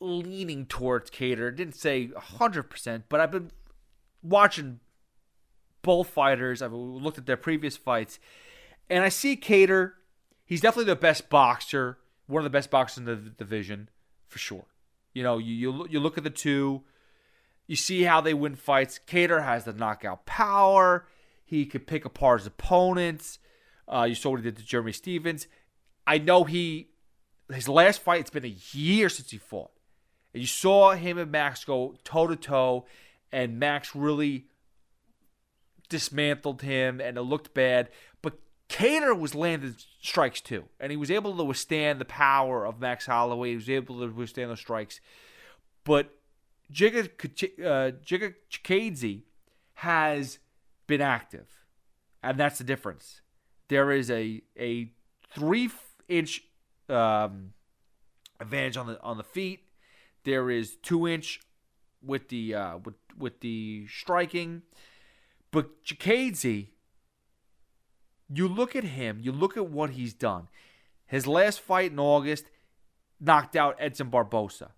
leaning 0.05 0.65
towards 0.65 1.09
Kattar. 1.11 1.55
Didn't 1.55 1.75
say 1.75 2.07
100%, 2.07 3.03
but 3.09 3.19
I've 3.19 3.31
been 3.31 3.51
watching 4.21 4.79
both 5.81 6.07
fighters. 6.07 6.61
I've 6.61 6.73
looked 6.73 7.17
at 7.17 7.25
their 7.25 7.37
previous 7.37 7.77
fights, 7.77 8.19
and 8.89 9.03
I 9.03 9.09
see 9.09 9.35
Kattar. 9.35 9.93
He's 10.45 10.61
definitely 10.61 10.91
the 10.91 10.99
best 10.99 11.29
boxer, 11.29 11.97
one 12.27 12.39
of 12.39 12.43
the 12.43 12.55
best 12.55 12.69
boxers 12.69 12.99
in 12.99 13.05
the 13.05 13.15
division, 13.15 13.89
for 14.27 14.39
sure. 14.39 14.65
You 15.13 15.23
know, 15.23 15.37
you 15.37 15.53
you, 15.53 15.87
you 15.89 15.99
look 15.99 16.17
at 16.17 16.23
the 16.23 16.29
two, 16.29 16.83
you 17.67 17.75
see 17.75 18.03
how 18.03 18.21
they 18.21 18.33
win 18.33 18.55
fights. 18.55 18.99
Kattar 19.07 19.43
has 19.43 19.63
the 19.63 19.73
knockout 19.73 20.25
power. 20.25 21.07
He 21.43 21.65
could 21.65 21.87
pick 21.87 22.05
apart 22.05 22.41
his 22.41 22.47
opponents. 22.47 23.39
Uh, 23.87 24.05
you 24.09 24.15
saw 24.15 24.31
what 24.31 24.39
he 24.39 24.43
did 24.43 24.57
to 24.57 24.65
Jeremy 24.65 24.91
Stephens. 24.91 25.47
I 26.07 26.17
know 26.17 26.43
he 26.43 26.89
his 27.51 27.69
last 27.69 28.01
fight. 28.01 28.21
It's 28.21 28.29
been 28.29 28.45
a 28.45 28.55
year 28.71 29.09
since 29.09 29.31
he 29.31 29.37
fought. 29.37 29.71
And 30.35 30.41
you 30.41 30.47
saw 30.47 30.91
him 30.91 31.17
and 31.17 31.31
Max 31.31 31.63
go 31.63 31.95
toe 32.03 32.27
to 32.27 32.35
toe, 32.35 32.85
and 33.31 33.57
Max 33.57 33.95
really 33.95 34.47
dismantled 35.87 36.61
him, 36.61 36.99
and 36.99 37.17
it 37.17 37.21
looked 37.21 37.53
bad. 37.53 37.87
But 38.21 38.33
Kattar 38.67 39.17
was 39.17 39.33
landing 39.33 39.77
strikes 40.01 40.41
too, 40.41 40.65
and 40.77 40.91
he 40.91 40.97
was 40.97 41.09
able 41.09 41.37
to 41.37 41.43
withstand 41.45 42.01
the 42.01 42.05
power 42.05 42.65
of 42.65 42.81
Max 42.81 43.05
Holloway. 43.05 43.51
He 43.51 43.55
was 43.55 43.69
able 43.69 44.01
to 44.01 44.07
withstand 44.07 44.49
those 44.51 44.59
strikes. 44.59 44.99
But 45.85 46.09
Giga, 46.69 47.07
uh, 47.65 49.21
has 49.75 50.39
been 50.85 51.01
active, 51.01 51.47
and 52.21 52.37
that's 52.37 52.57
the 52.57 52.65
difference. 52.65 53.21
There 53.69 53.89
is 53.89 54.11
a 54.11 54.41
a 54.59 54.91
three 55.33 55.69
inch 56.09 56.43
um, 56.89 57.53
advantage 58.41 58.75
on 58.75 58.87
the 58.87 59.01
on 59.01 59.15
the 59.15 59.23
feet 59.23 59.61
there 60.25 60.49
is 60.49 60.75
two 60.75 61.07
inch 61.07 61.39
with 62.03 62.27
the 62.29 62.53
uh, 62.53 62.77
with 62.77 62.95
with 63.17 63.39
the 63.39 63.87
striking, 63.87 64.63
but 65.51 65.83
Chikadze, 65.83 66.67
you 68.29 68.47
look 68.47 68.75
at 68.75 68.83
him, 68.83 69.19
you 69.21 69.31
look 69.31 69.55
at 69.55 69.69
what 69.69 69.91
he's 69.91 70.13
done. 70.13 70.49
His 71.07 71.25
last 71.27 71.61
fight 71.61 71.91
in 71.91 71.99
August 71.99 72.45
knocked 73.19 73.55
out 73.55 73.77
Edson 73.79 74.11
Barbosa. 74.11 74.71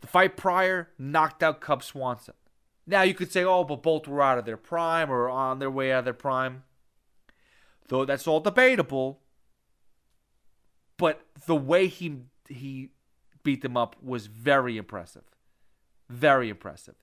The 0.00 0.06
fight 0.08 0.36
prior 0.36 0.90
knocked 0.98 1.42
out 1.42 1.60
Cub 1.60 1.82
Swanson. 1.82 2.34
Now 2.86 3.02
you 3.02 3.14
could 3.14 3.30
say, 3.30 3.44
oh, 3.44 3.62
but 3.62 3.82
both 3.82 4.08
were 4.08 4.20
out 4.20 4.38
of 4.38 4.44
their 4.44 4.56
prime 4.56 5.10
or 5.10 5.28
on 5.28 5.60
their 5.60 5.70
way 5.70 5.92
out 5.92 6.00
of 6.00 6.04
their 6.04 6.14
prime. 6.14 6.64
Though 7.88 8.04
that's 8.04 8.26
all 8.26 8.40
debatable. 8.40 9.20
But 10.96 11.22
the 11.46 11.56
way 11.56 11.86
he 11.86 12.22
he 12.48 12.90
beat 13.42 13.62
them 13.62 13.76
up 13.76 13.96
was 14.02 14.26
very 14.26 14.76
impressive. 14.76 15.24
Very 16.08 16.48
impressive. 16.48 16.94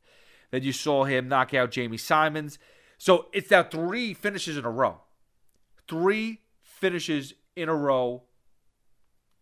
Then 0.52 0.64
you 0.64 0.74
saw 0.74 1.04
him 1.04 1.28
knock 1.28 1.54
out 1.54 1.72
Jamey 1.72 2.00
Simmons. 2.00 2.58
So 2.98 3.28
it's 3.34 3.52
now 3.52 3.64
three 3.64 4.14
finishes 4.14 4.58
in 4.58 4.66
a 4.66 4.70
row. 4.70 5.02
Three 5.88 6.42
finishes 6.62 7.34
in 7.56 7.70
a 7.70 7.76
row 7.76 8.24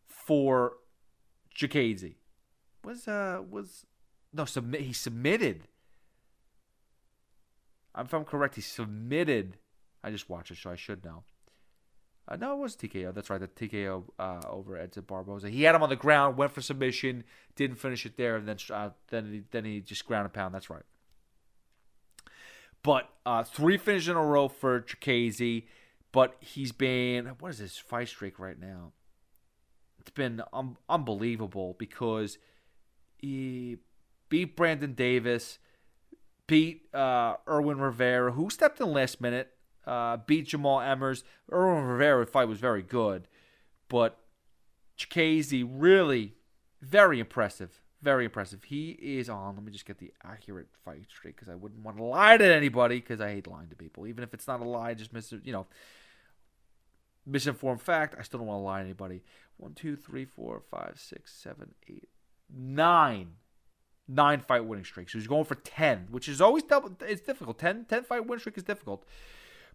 for 0.07 0.73
Chikadze. 1.55 2.15
Was 2.83 3.07
uh 3.07 3.41
was 3.49 3.86
no 4.33 4.45
submit 4.45 4.81
he 4.81 4.93
submitted. 4.93 5.67
If 7.97 8.13
I'm 8.13 8.25
correct, 8.25 8.55
he 8.55 8.62
submitted. 8.62 9.57
I 10.03 10.12
just 10.12 10.29
watched 10.29 10.51
it, 10.51 10.57
so 10.57 10.69
I 10.69 10.75
should 10.75 11.03
know. 11.03 11.23
Uh, 12.27 12.35
no, 12.35 12.53
it 12.53 12.57
was 12.57 12.75
TKO. 12.75 13.13
That's 13.13 13.29
right, 13.29 13.39
the 13.39 13.47
TKO 13.47 14.03
uh, 14.19 14.41
over 14.49 14.77
Edson 14.77 15.03
Barbosa. 15.03 15.49
He 15.49 15.63
had 15.63 15.75
him 15.75 15.83
on 15.83 15.89
the 15.89 15.95
ground, 15.95 16.35
went 16.35 16.51
for 16.51 16.61
submission, 16.61 17.23
didn't 17.55 17.77
finish 17.77 18.05
it 18.05 18.17
there, 18.17 18.35
and 18.35 18.47
then 18.47 18.57
uh, 18.71 18.89
then 19.07 19.31
he, 19.31 19.43
then 19.51 19.63
he 19.63 19.79
just 19.79 20.05
ground 20.05 20.25
and 20.25 20.33
pound. 20.33 20.53
That's 20.53 20.69
right. 20.69 20.83
But 22.83 23.09
uh, 23.25 23.43
three 23.43 23.77
finishes 23.77 24.09
in 24.09 24.17
a 24.17 24.23
row 24.23 24.49
for 24.49 24.81
Chikadze, 24.81 25.65
but 26.11 26.35
he's 26.41 26.73
been 26.73 27.27
what 27.39 27.49
is 27.49 27.59
his 27.59 27.77
fight 27.77 28.09
streak 28.09 28.39
right 28.39 28.59
now? 28.59 28.91
It's 29.99 30.11
been 30.11 30.41
unbelievable 30.89 31.75
because 31.79 32.37
he 33.17 33.77
beat 34.29 34.55
Brandon 34.57 34.93
Davis, 34.93 35.59
beat 36.45 36.93
uh, 36.93 37.35
Irwin 37.47 37.79
Rivera, 37.79 38.33
who 38.33 38.49
stepped 38.49 38.81
in 38.81 38.91
last 38.91 39.21
minute 39.21 39.56
uh, 39.88 40.17
beat 40.28 40.47
Jamall 40.47 40.86
Emmers. 40.86 41.23
Irwin 41.52 41.86
Rivera 41.86 42.26
fight 42.28 42.47
was 42.47 42.60
very 42.60 42.84
good, 42.84 43.28
but 43.88 44.19
Chikadze 44.97 45.67
really 45.67 46.36
very 46.82 47.19
impressive. 47.19 47.82
Very 48.04 48.26
impressive. 48.26 48.65
He 48.65 48.91
is 48.91 49.28
on. 49.28 49.56
Let 49.56 49.63
me 49.63 49.71
just 49.71 49.86
get 49.86 49.97
the 49.97 50.13
accurate 50.23 50.67
fight 50.86 51.06
straight 51.10 51.36
because 51.36 51.50
I 51.50 51.56
wouldn't 51.56 51.84
want 51.84 51.97
to 51.97 52.04
lie 52.04 52.38
to 52.38 52.45
anybody 52.45 52.97
because 53.00 53.19
I 53.19 53.32
hate 53.32 53.47
lying 53.47 53.69
to 53.69 53.76
people. 53.76 54.06
Even 54.06 54.23
if 54.23 54.36
it's 54.36 54.47
not 54.47 54.60
a 54.60 54.65
lie, 54.65 54.93
just 54.93 55.13
mis 55.13 55.32
you 55.32 55.52
know 55.52 55.65
misinformed 57.26 57.82
fact. 57.82 58.15
I 58.19 58.21
still 58.21 58.39
don't 58.39 58.47
want 58.47 58.60
to 58.60 58.63
lie 58.63 58.80
to 58.80 58.86
anybody. 58.86 59.23
One, 59.58 59.73
two, 59.73 59.95
three, 59.95 60.26
four, 60.26 60.62
five, 60.69 60.93
six, 60.97 61.34
seven, 61.34 61.73
eight, 61.88 62.10
nine. 62.56 63.36
Nine 64.08 64.39
fight 64.39 64.63
winning 64.63 64.86
streaks. 64.86 65.12
So 65.12 65.17
he's 65.17 65.28
going 65.28 65.43
for 65.43 65.56
10, 65.56 66.08
which 66.12 66.30
is 66.30 66.39
always 66.39 66.63
double. 66.63 66.95
It's 67.02 67.19
difficult. 67.21 67.60
10, 67.60 67.86
10 67.89 68.04
fight 68.04 68.26
win 68.26 68.39
streak 68.39 68.58
is 68.58 68.63
difficult. 68.63 69.04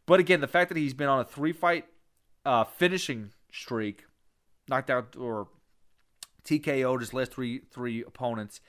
But 0.06 0.20
again, 0.20 0.40
the 0.40 0.48
fact 0.48 0.68
that 0.68 0.76
he's 0.76 0.94
been 0.94 1.08
on 1.08 1.20
a 1.20 1.24
three 1.24 1.52
fight 1.52 1.86
uh, 2.44 2.64
finishing 2.64 3.30
streak, 3.52 4.04
knocked 4.68 4.90
out 4.90 5.16
or 5.16 5.48
TKO'd 6.44 7.00
his 7.00 7.14
last 7.14 7.32
three 7.32 7.62
three 7.70 8.02
opponents, 8.02 8.60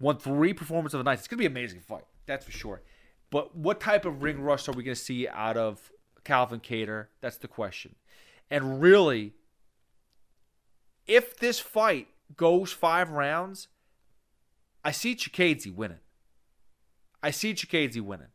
won 0.00 0.18
three 0.18 0.54
performance 0.54 0.94
of 0.94 0.98
the 0.98 1.04
night. 1.04 1.18
It's 1.18 1.28
gonna 1.28 1.40
be 1.40 1.46
an 1.46 1.52
amazing 1.52 1.80
fight, 1.80 2.04
that's 2.26 2.44
for 2.44 2.52
sure. 2.52 2.82
But 3.30 3.56
what 3.56 3.80
type 3.80 4.04
of 4.04 4.22
ring 4.22 4.40
rust 4.40 4.68
are 4.68 4.72
we 4.72 4.82
gonna 4.82 4.94
see 4.94 5.28
out 5.28 5.56
of 5.56 5.90
Calvin 6.24 6.60
Kattar? 6.60 7.06
That's 7.20 7.36
the 7.36 7.48
question. 7.48 7.96
And 8.50 8.80
really, 8.80 9.34
if 11.06 11.36
this 11.36 11.58
fight 11.58 12.08
goes 12.36 12.72
five 12.72 13.10
rounds, 13.10 13.68
I 14.84 14.92
see 14.92 15.14
Chikadze 15.14 15.74
winning. 15.74 15.98
I 17.22 17.30
see 17.30 17.52
Chikadze 17.54 18.00
winning 18.00 18.28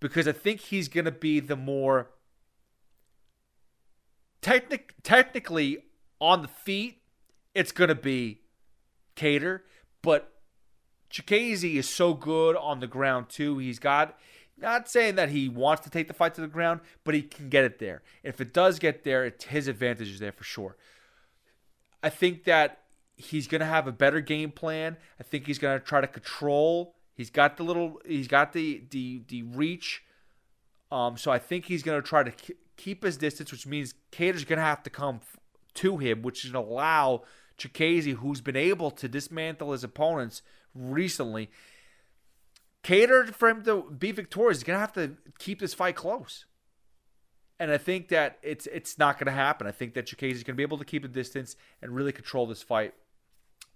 because 0.00 0.28
I 0.28 0.32
think 0.32 0.60
he's 0.60 0.88
going 0.88 1.04
to 1.04 1.10
be 1.10 1.40
the 1.40 1.56
more 1.56 2.10
technic- 4.42 4.94
technically 5.02 5.78
on 6.20 6.42
the 6.42 6.48
feet. 6.48 6.98
It's 7.54 7.72
going 7.72 7.88
to 7.88 7.94
be 7.94 8.42
Kattar, 9.16 9.60
but 10.02 10.32
Chikadze 11.10 11.74
is 11.74 11.88
so 11.88 12.14
good 12.14 12.56
on 12.56 12.80
the 12.80 12.86
ground 12.86 13.28
too. 13.28 13.58
He's 13.58 13.78
got 13.78 14.18
not 14.58 14.88
saying 14.88 15.16
that 15.16 15.30
he 15.30 15.48
wants 15.48 15.82
to 15.84 15.90
take 15.90 16.08
the 16.08 16.14
fight 16.14 16.34
to 16.34 16.40
the 16.40 16.46
ground, 16.46 16.80
but 17.04 17.14
he 17.14 17.22
can 17.22 17.48
get 17.48 17.64
it 17.64 17.78
there. 17.78 18.02
If 18.22 18.40
it 18.40 18.52
does 18.52 18.78
get 18.78 19.04
there, 19.04 19.24
it's 19.24 19.44
his 19.44 19.68
advantage 19.68 20.10
is 20.10 20.18
there 20.18 20.32
for 20.32 20.44
sure. 20.44 20.76
I 22.02 22.08
think 22.10 22.44
that 22.44 22.80
he's 23.16 23.46
going 23.46 23.60
to 23.60 23.66
have 23.66 23.86
a 23.86 23.92
better 23.92 24.20
game 24.20 24.50
plan. 24.50 24.96
I 25.18 25.22
think 25.22 25.46
he's 25.46 25.58
going 25.58 25.78
to 25.78 25.84
try 25.84 26.00
to 26.00 26.06
control 26.06 26.95
He's 27.16 27.30
got 27.30 27.56
the 27.56 27.62
little. 27.62 28.00
He's 28.04 28.28
got 28.28 28.52
the 28.52 28.84
the 28.90 29.22
the 29.28 29.42
reach. 29.42 30.02
Um, 30.92 31.16
so 31.16 31.30
I 31.30 31.38
think 31.38 31.64
he's 31.64 31.82
going 31.82 32.00
to 32.00 32.06
try 32.06 32.22
to 32.22 32.32
keep 32.76 33.02
his 33.02 33.16
distance, 33.16 33.50
which 33.50 33.66
means 33.66 33.94
Kattar's 34.12 34.44
going 34.44 34.58
to 34.58 34.64
have 34.64 34.82
to 34.84 34.90
come 34.90 35.20
to 35.74 35.96
him, 35.96 36.22
which 36.22 36.44
is 36.44 36.52
going 36.52 36.64
to 36.64 36.70
allow 36.70 37.22
Chikadze, 37.58 38.14
who's 38.14 38.40
been 38.40 38.56
able 38.56 38.90
to 38.92 39.08
dismantle 39.08 39.72
his 39.72 39.82
opponents 39.82 40.42
recently, 40.74 41.50
Kattar 42.84 43.34
for 43.34 43.48
him 43.48 43.64
to 43.64 43.90
be 43.90 44.12
victorious. 44.12 44.58
He's 44.58 44.64
going 44.64 44.76
to 44.76 44.80
have 44.80 44.92
to 44.92 45.16
keep 45.38 45.58
this 45.58 45.74
fight 45.74 45.96
close. 45.96 46.44
And 47.58 47.70
I 47.70 47.78
think 47.78 48.08
that 48.08 48.38
it's 48.42 48.66
it's 48.66 48.98
not 48.98 49.18
going 49.18 49.26
to 49.26 49.32
happen. 49.32 49.66
I 49.66 49.72
think 49.72 49.94
that 49.94 50.06
Chikadze 50.06 50.32
is 50.32 50.42
going 50.44 50.54
to 50.54 50.56
be 50.56 50.62
able 50.62 50.78
to 50.78 50.84
keep 50.84 51.02
the 51.02 51.08
distance 51.08 51.56
and 51.80 51.92
really 51.92 52.12
control 52.12 52.46
this 52.46 52.62
fight. 52.62 52.92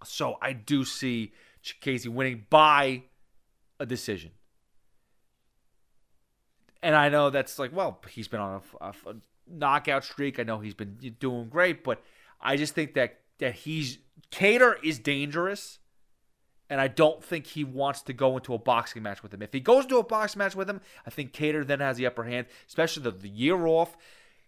So 0.05 0.37
I 0.43 0.53
do 0.53 0.85
see 0.85 1.33
Chikadze 1.65 2.07
winning 2.07 2.47
by 2.51 3.05
a 3.81 3.87
decision. 3.87 4.31
And 6.83 6.95
I 6.95 7.09
know 7.09 7.31
that's 7.31 7.59
like, 7.59 7.75
well, 7.75 8.01
he's 8.09 8.29
been 8.29 8.41
on 8.41 8.63
a, 8.81 8.85
a, 8.87 8.95
a 9.11 9.15
knockout 9.51 10.05
streak. 10.05 10.39
I 10.39 10.45
know 10.45 10.61
he's 10.61 10.75
been 10.75 10.97
doing 11.19 11.49
great, 11.49 11.83
but 11.83 12.03
I 12.41 12.57
just 12.57 12.75
think 12.75 12.95
that 12.95 13.21
that 13.39 13.55
he's 13.55 13.99
Kattar 14.31 14.77
is 14.85 14.99
dangerous, 14.99 15.79
And 16.71 16.81
I 16.81 16.87
don't 16.87 17.23
think 17.23 17.49
he 17.49 17.65
wants 17.65 18.01
to 18.03 18.13
go 18.13 18.37
into 18.37 18.55
a 18.55 18.59
boxing 18.59 19.03
match 19.03 19.25
with 19.25 19.35
him. 19.35 19.43
If 19.43 19.53
he 19.53 19.59
goes 19.59 19.85
into 19.85 19.99
a 19.99 20.05
boxing 20.05 20.39
match 20.39 20.55
with 20.55 20.71
him, 20.71 20.81
I 21.05 21.11
think 21.11 21.33
Kattar 21.33 21.67
then 21.67 21.81
has 21.81 21.97
the 21.97 22.07
upper 22.07 22.23
hand, 22.23 22.47
especially 22.69 23.03
the, 23.03 23.11
the 23.11 23.29
year 23.29 23.67
off. 23.67 23.97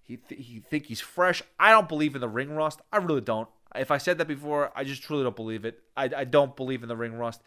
He, 0.05 0.19
th- 0.19 0.47
he 0.47 0.61
think 0.61 0.87
he's 0.87 1.01
fresh. 1.01 1.43
I 1.59 1.73
don't 1.73 1.89
believe 1.89 2.15
in 2.15 2.21
the 2.21 2.29
ring 2.29 2.53
rust. 2.53 2.81
I 2.93 2.99
really 2.99 3.21
don't. 3.21 3.49
If 3.75 3.91
I 3.91 3.99
said 3.99 4.19
that 4.19 4.29
before, 4.29 4.71
I 4.77 4.85
just 4.85 5.03
truly 5.03 5.25
don't 5.25 5.35
believe 5.35 5.65
it. 5.65 5.81
I, 5.97 6.11
I 6.17 6.25
don't 6.25 6.55
believe 6.55 6.85
in 6.85 6.89
the 6.89 6.97
ring 6.97 7.15
rust. 7.15 7.43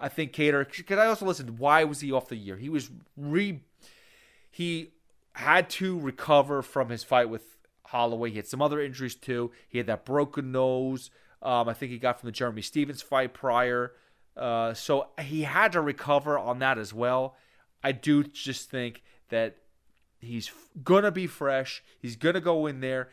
I 0.00 0.08
think 0.08 0.32
Kattar 0.32 0.66
because 0.74 0.98
I 0.98 1.06
also 1.06 1.26
listened. 1.26 1.58
Why 1.58 1.84
was 1.84 2.00
he 2.00 2.10
off 2.10 2.28
the 2.28 2.36
year? 2.36 2.56
He 2.56 2.68
was 2.68 2.90
re 3.16 3.60
he 4.50 4.92
had 5.34 5.68
to 5.70 5.98
recover 5.98 6.62
from 6.62 6.88
his 6.88 7.04
fight 7.04 7.28
with 7.28 7.58
Holloway. 7.86 8.30
He 8.30 8.36
had 8.36 8.46
some 8.46 8.62
other 8.62 8.80
injuries 8.80 9.14
too. 9.14 9.52
He 9.68 9.78
had 9.78 9.86
that 9.86 10.04
broken 10.04 10.52
nose. 10.52 11.10
Um, 11.42 11.68
I 11.68 11.74
think 11.74 11.92
he 11.92 11.98
got 11.98 12.18
from 12.18 12.28
the 12.28 12.32
Jeremy 12.32 12.62
Stephens 12.62 13.02
fight 13.02 13.34
prior. 13.34 13.92
Uh, 14.36 14.74
so 14.74 15.08
he 15.20 15.42
had 15.42 15.72
to 15.72 15.80
recover 15.80 16.38
on 16.38 16.58
that 16.60 16.78
as 16.78 16.94
well. 16.94 17.36
I 17.82 17.92
do 17.92 18.24
just 18.24 18.70
think 18.70 19.02
that 19.28 19.56
he's 20.18 20.48
f- 20.48 20.68
gonna 20.82 21.10
be 21.10 21.26
fresh. 21.26 21.82
He's 21.98 22.16
gonna 22.16 22.40
go 22.40 22.66
in 22.66 22.80
there. 22.80 23.10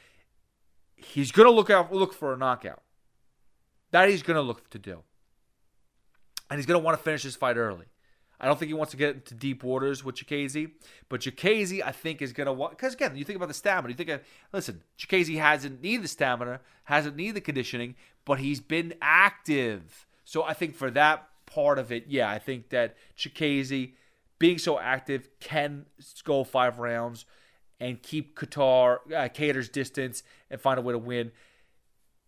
He's 0.96 1.32
gonna 1.32 1.52
look 1.52 1.70
out 1.70 1.92
look 1.94 2.14
for 2.14 2.34
a 2.34 2.38
knockout. 2.38 2.82
That 3.92 4.10
he's 4.10 4.24
gonna 4.24 4.42
look 4.42 4.70
to 4.72 4.80
do. 4.80 5.04
And 6.50 6.58
he's 6.58 6.66
gonna 6.66 6.80
want 6.80 6.98
to 6.98 7.04
finish 7.04 7.24
his 7.24 7.36
fight 7.36 7.58
early. 7.58 7.86
I 8.40 8.46
don't 8.46 8.60
think 8.60 8.70
he 8.70 8.74
wants 8.74 8.92
to 8.92 8.98
get 8.98 9.16
into 9.16 9.34
deep 9.34 9.64
waters 9.64 10.04
with 10.04 10.16
Chikadze, 10.16 10.72
but 11.10 11.22
Chikadze, 11.22 11.82
I 11.84 11.92
think, 11.92 12.22
is 12.22 12.34
going 12.34 12.46
to 12.46 12.54
want. 12.54 12.78
Because 12.78 12.94
again, 12.94 13.16
you 13.16 13.24
think 13.24 13.38
about 13.38 13.48
the 13.48 13.54
stamina. 13.54 13.90
You 13.90 13.96
think, 13.96 14.10
of, 14.10 14.22
listen, 14.54 14.84
Chikadze 14.98 15.38
hasn't 15.38 15.82
needed 15.82 16.04
the 16.04 16.08
stamina, 16.08 16.60
hasn't 16.84 17.16
needed 17.16 17.36
the 17.36 17.42
conditioning, 17.42 17.96
but 18.26 18.40
he's 18.40 18.60
been 18.60 18.94
active. 19.02 20.06
So 20.24 20.44
I 20.44 20.54
think 20.54 20.76
for 20.76 20.92
that 20.92 21.28
part 21.48 21.80
of 21.80 21.92
it, 21.92 22.06
yeah, 22.08 22.30
I 22.30 22.38
think 22.38 22.70
that 22.70 22.96
Chikadze, 23.18 23.94
being 24.38 24.60
so 24.60 24.78
active, 24.78 25.30
can 25.40 25.88
go 26.24 26.44
five 26.44 26.78
rounds 26.78 27.26
and 27.80 28.02
keep 28.02 28.38
Kattar, 28.38 28.98
uh, 29.08 29.30
Kattar's 29.30 29.70
distance 29.70 30.22
and 30.52 30.62
find 30.62 30.78
a 30.78 30.82
way 30.82 30.94
to 30.94 31.00
win 31.00 31.32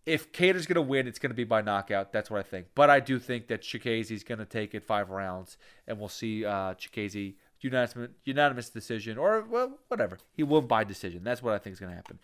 if 0.09 0.31
Kattar's 0.31 0.65
going 0.65 0.75
to 0.75 0.81
win, 0.81 1.07
it's 1.07 1.19
going 1.19 1.29
to 1.29 1.35
be 1.35 1.43
by 1.43 1.61
knockout. 1.61 2.11
That's 2.11 2.31
what 2.31 2.39
I 2.39 2.43
think. 2.43 2.67
But 2.73 2.89
I 2.89 2.99
do 2.99 3.19
think 3.19 3.47
that 3.47 3.63
is 3.75 4.23
going 4.23 4.39
to 4.39 4.45
take 4.45 4.73
it 4.73 4.83
five 4.83 5.11
rounds, 5.11 5.57
and 5.87 5.99
we'll 5.99 6.09
see 6.09 6.43
uh, 6.43 6.73
Chikadze 6.73 7.35
unanimous, 7.61 8.09
unanimous 8.25 8.69
decision, 8.69 9.19
or 9.19 9.45
well, 9.47 9.77
whatever. 9.87 10.17
He 10.33 10.41
will 10.41 10.63
by 10.63 10.83
decision. 10.83 11.23
That's 11.23 11.43
what 11.43 11.53
I 11.53 11.59
think 11.59 11.73
is 11.73 11.79
going 11.79 11.91
to 11.91 11.95
happen. 11.95 12.17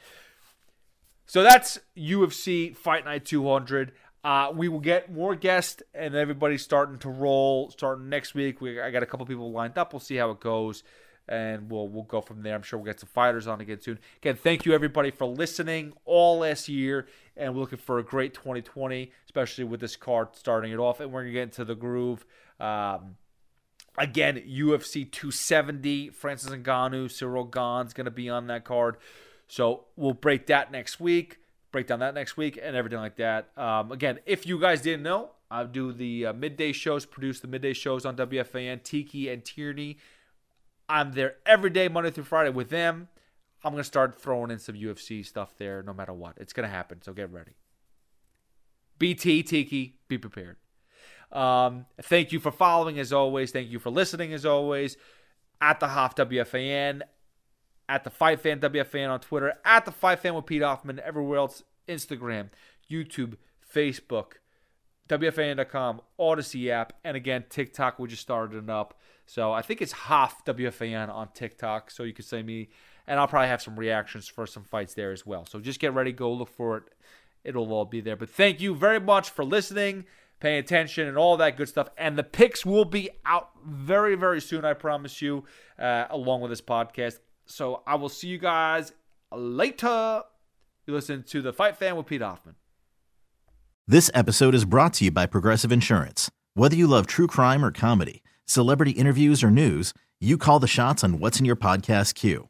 So 1.28 1.44
that's 1.44 1.80
UFC 1.96 2.76
Fight 2.76 3.06
Night 3.06 3.26
200. 3.26 3.92
Uh, 4.24 4.52
we 4.56 4.68
will 4.68 4.80
get 4.80 5.14
more 5.14 5.36
guests, 5.36 5.84
and 5.94 6.16
everybody's 6.16 6.64
starting 6.64 6.98
to 7.00 7.10
roll. 7.10 7.70
Starting 7.70 8.10
next 8.10 8.34
week, 8.34 8.62
we 8.62 8.82
I 8.82 8.90
got 8.90 9.04
a 9.04 9.06
couple 9.06 9.28
people 9.28 9.52
lined 9.52 9.78
up. 9.78 9.94
We'll 9.94 10.00
see 10.00 10.16
how 10.16 10.32
it 10.32 10.40
goes 10.40 10.84
and 11.28 11.70
we'll 11.72 11.88
we'll 11.88 12.04
go 12.04 12.22
from 12.22 12.44
there. 12.44 12.56
I'm 12.56 12.62
sure 12.62 12.78
we'll 12.80 12.86
get 12.86 13.00
some 13.00 13.10
fighters 13.10 13.48
on 13.48 13.62
again 13.62 13.82
soon. 13.82 14.00
Again, 14.18 14.36
thank 14.36 14.66
you 14.66 14.74
everybody 14.74 15.12
for 15.12 15.26
listening 15.26 15.94
all 16.06 16.40
last 16.40 16.70
year, 16.70 17.08
and 17.38 17.54
we're 17.54 17.62
looking 17.62 17.78
for 17.78 18.00
a 18.00 18.04
great 18.04 18.34
2020, 18.34 19.12
especially 19.26 19.64
with 19.64 19.80
this 19.80 19.96
card 19.96 20.30
starting 20.34 20.72
it 20.72 20.78
off, 20.80 21.00
and 21.00 21.12
we're 21.12 21.22
gonna 21.22 21.34
get 21.34 21.44
into 21.44 21.66
the 21.66 21.76
groove. 21.76 22.26
Um, 22.60 23.18
again, 23.98 24.44
UFC 24.48 25.10
270, 25.10 26.10
Francis 26.10 26.50
Ngannou, 26.50 27.06
Ciryl 27.06 27.52
Gane's 27.52 27.94
gonna 27.94 28.12
be 28.12 28.30
on 28.30 28.48
that 28.48 28.64
card, 28.64 28.98
so 29.48 29.86
we'll 29.96 30.14
break 30.14 30.48
that 30.48 30.72
next 30.72 31.00
week. 31.00 31.40
Break 31.72 31.88
down 31.88 32.00
that 32.00 32.14
next 32.14 32.38
week 32.38 32.58
and 32.62 32.76
everything 32.76 33.00
like 33.00 33.18
that. 33.18 33.50
Um, 33.58 33.92
again, 33.92 34.20
if 34.26 34.46
you 34.48 34.60
guys 34.60 34.82
didn't 34.82 35.04
know, 35.04 35.32
I 35.52 35.66
do 35.66 35.92
the 35.92 36.28
uh, 36.28 36.34
midday 36.34 36.72
shows, 36.72 37.06
produce 37.06 37.42
the 37.42 37.50
midday 37.50 37.74
shows 37.74 38.06
on 38.06 38.16
WFAN, 38.16 38.82
Tiki 38.82 39.28
and 39.30 39.44
Tierney 39.44 39.98
I'm 40.88 41.14
there 41.14 41.36
every 41.46 41.70
day, 41.70 41.88
Monday 41.88 42.12
through 42.12 42.26
Friday 42.26 42.52
with 42.52 42.70
them. 42.70 43.08
I'm 43.66 43.72
to 43.82 43.84
start 43.84 44.22
throwing 44.22 44.52
in 44.52 44.60
some 44.60 44.76
UFC 44.76 45.26
stuff 45.26 45.56
there 45.58 45.82
no 45.82 45.92
matter 45.92 46.14
what. 46.14 46.36
It's 46.38 46.54
to 46.68 46.74
happen, 46.74 47.02
so 47.02 47.14
get 47.14 47.34
ready. 47.34 47.54
BT, 49.00 49.42
Tiki, 49.42 49.98
be 50.08 50.20
prepared. 50.20 50.58
Um, 51.32 51.88
thank 52.00 52.32
you 52.32 52.40
for 52.40 52.52
following 52.52 53.00
as 53.00 53.12
always. 53.12 53.52
Thank 53.52 53.72
you 53.72 53.80
for 53.80 53.90
listening 53.90 54.34
as 54.34 54.46
always. 54.46 54.98
At 55.60 55.80
the 55.80 55.88
Hoff 55.88 56.16
WFAN, 56.16 57.02
at 57.90 58.04
the 58.04 58.12
Fight 58.12 58.40
Fan 58.40 58.60
WFAN 58.60 59.10
on 59.10 59.20
Twitter, 59.20 59.56
at 59.66 59.86
the 59.86 59.92
Fight 59.92 60.20
Fan 60.20 60.36
with 60.36 60.46
Pete 60.46 60.62
Hoffman, 60.62 61.00
everywhere 61.04 61.40
else, 61.40 61.64
Instagram, 61.88 62.50
YouTube, 62.90 63.34
Facebook, 63.74 64.34
WFAN.com, 65.10 66.02
Audacy 66.20 66.70
app, 66.70 66.94
and 67.04 67.18
again, 67.18 67.46
TikTok, 67.50 67.98
we 67.98 68.08
just 68.10 68.22
started 68.22 68.64
it 68.64 68.70
up. 68.70 69.00
So 69.26 69.52
I 69.52 69.64
think 69.64 69.82
it's 69.82 69.92
Hoff 69.92 70.46
WFAN 70.46 71.10
on 71.10 71.30
TikTok. 71.34 71.90
So 71.90 72.04
you 72.04 72.14
can 72.14 72.26
say 72.26 72.44
me, 72.44 72.70
and 73.08 73.20
I'll 73.20 73.28
probably 73.28 73.50
have 73.50 73.62
some 73.62 73.76
reactions 73.78 74.28
for 74.28 74.48
some 74.48 74.64
fights 74.64 74.94
there 74.94 75.12
as 75.12 75.26
well. 75.26 75.46
So 75.46 75.60
just 75.60 75.80
get 75.80 75.94
ready, 75.94 76.12
go 76.12 76.32
look 76.32 76.50
for 76.50 76.78
it. 76.78 76.84
It'll 77.44 77.72
all 77.72 77.86
be 77.86 78.02
there. 78.02 78.16
But 78.16 78.30
thank 78.30 78.60
you 78.60 78.76
very 78.76 79.00
much 79.00 79.30
for 79.30 79.46
listening, 79.46 80.06
paying 80.40 80.60
attention, 80.60 81.08
and 81.08 81.18
all 81.18 81.38
that 81.38 81.58
good 81.58 81.70
stuff. 81.70 81.90
And 81.98 82.18
the 82.18 82.24
picks 82.24 82.66
will 82.66 82.86
be 82.86 83.10
out 83.26 83.52
very, 83.64 84.16
very 84.16 84.42
soon, 84.42 84.66
I 84.66 84.74
promise 84.74 85.22
you, 85.22 85.46
uh, 85.78 86.06
along 86.10 86.42
with 86.42 86.50
this 86.50 86.62
podcast. 86.62 87.20
So 87.46 87.84
I 87.86 87.96
will 87.96 88.10
see 88.10 88.28
you 88.28 88.40
guys 88.40 88.94
later. 89.32 90.24
You 90.88 90.94
listen 90.94 91.24
to 91.24 91.42
the 91.42 91.54
Fight 91.54 91.78
Fan 91.78 91.96
with 91.96 92.08
Pete 92.08 92.22
Hoffman. 92.22 92.56
This 93.88 94.10
episode 94.16 94.56
is 94.56 94.66
brought 94.66 94.94
to 94.96 95.06
you 95.06 95.12
by 95.12 95.28
Progressive 95.28 95.72
Insurance. 95.72 96.32
Whether 96.56 96.76
you 96.76 96.88
love 96.88 97.06
true 97.06 97.28
crime 97.28 97.64
or 97.64 97.72
comedy, 97.72 98.24
celebrity 98.46 98.92
interviews 98.92 99.44
or 99.44 99.52
news, 99.52 99.94
you 100.20 100.40
call 100.40 100.60
the 100.60 100.68
shots 100.68 101.04
on 101.04 101.20
what's 101.20 101.40
in 101.40 101.46
your 101.46 101.56
podcast 101.56 102.16
queue. 102.16 102.50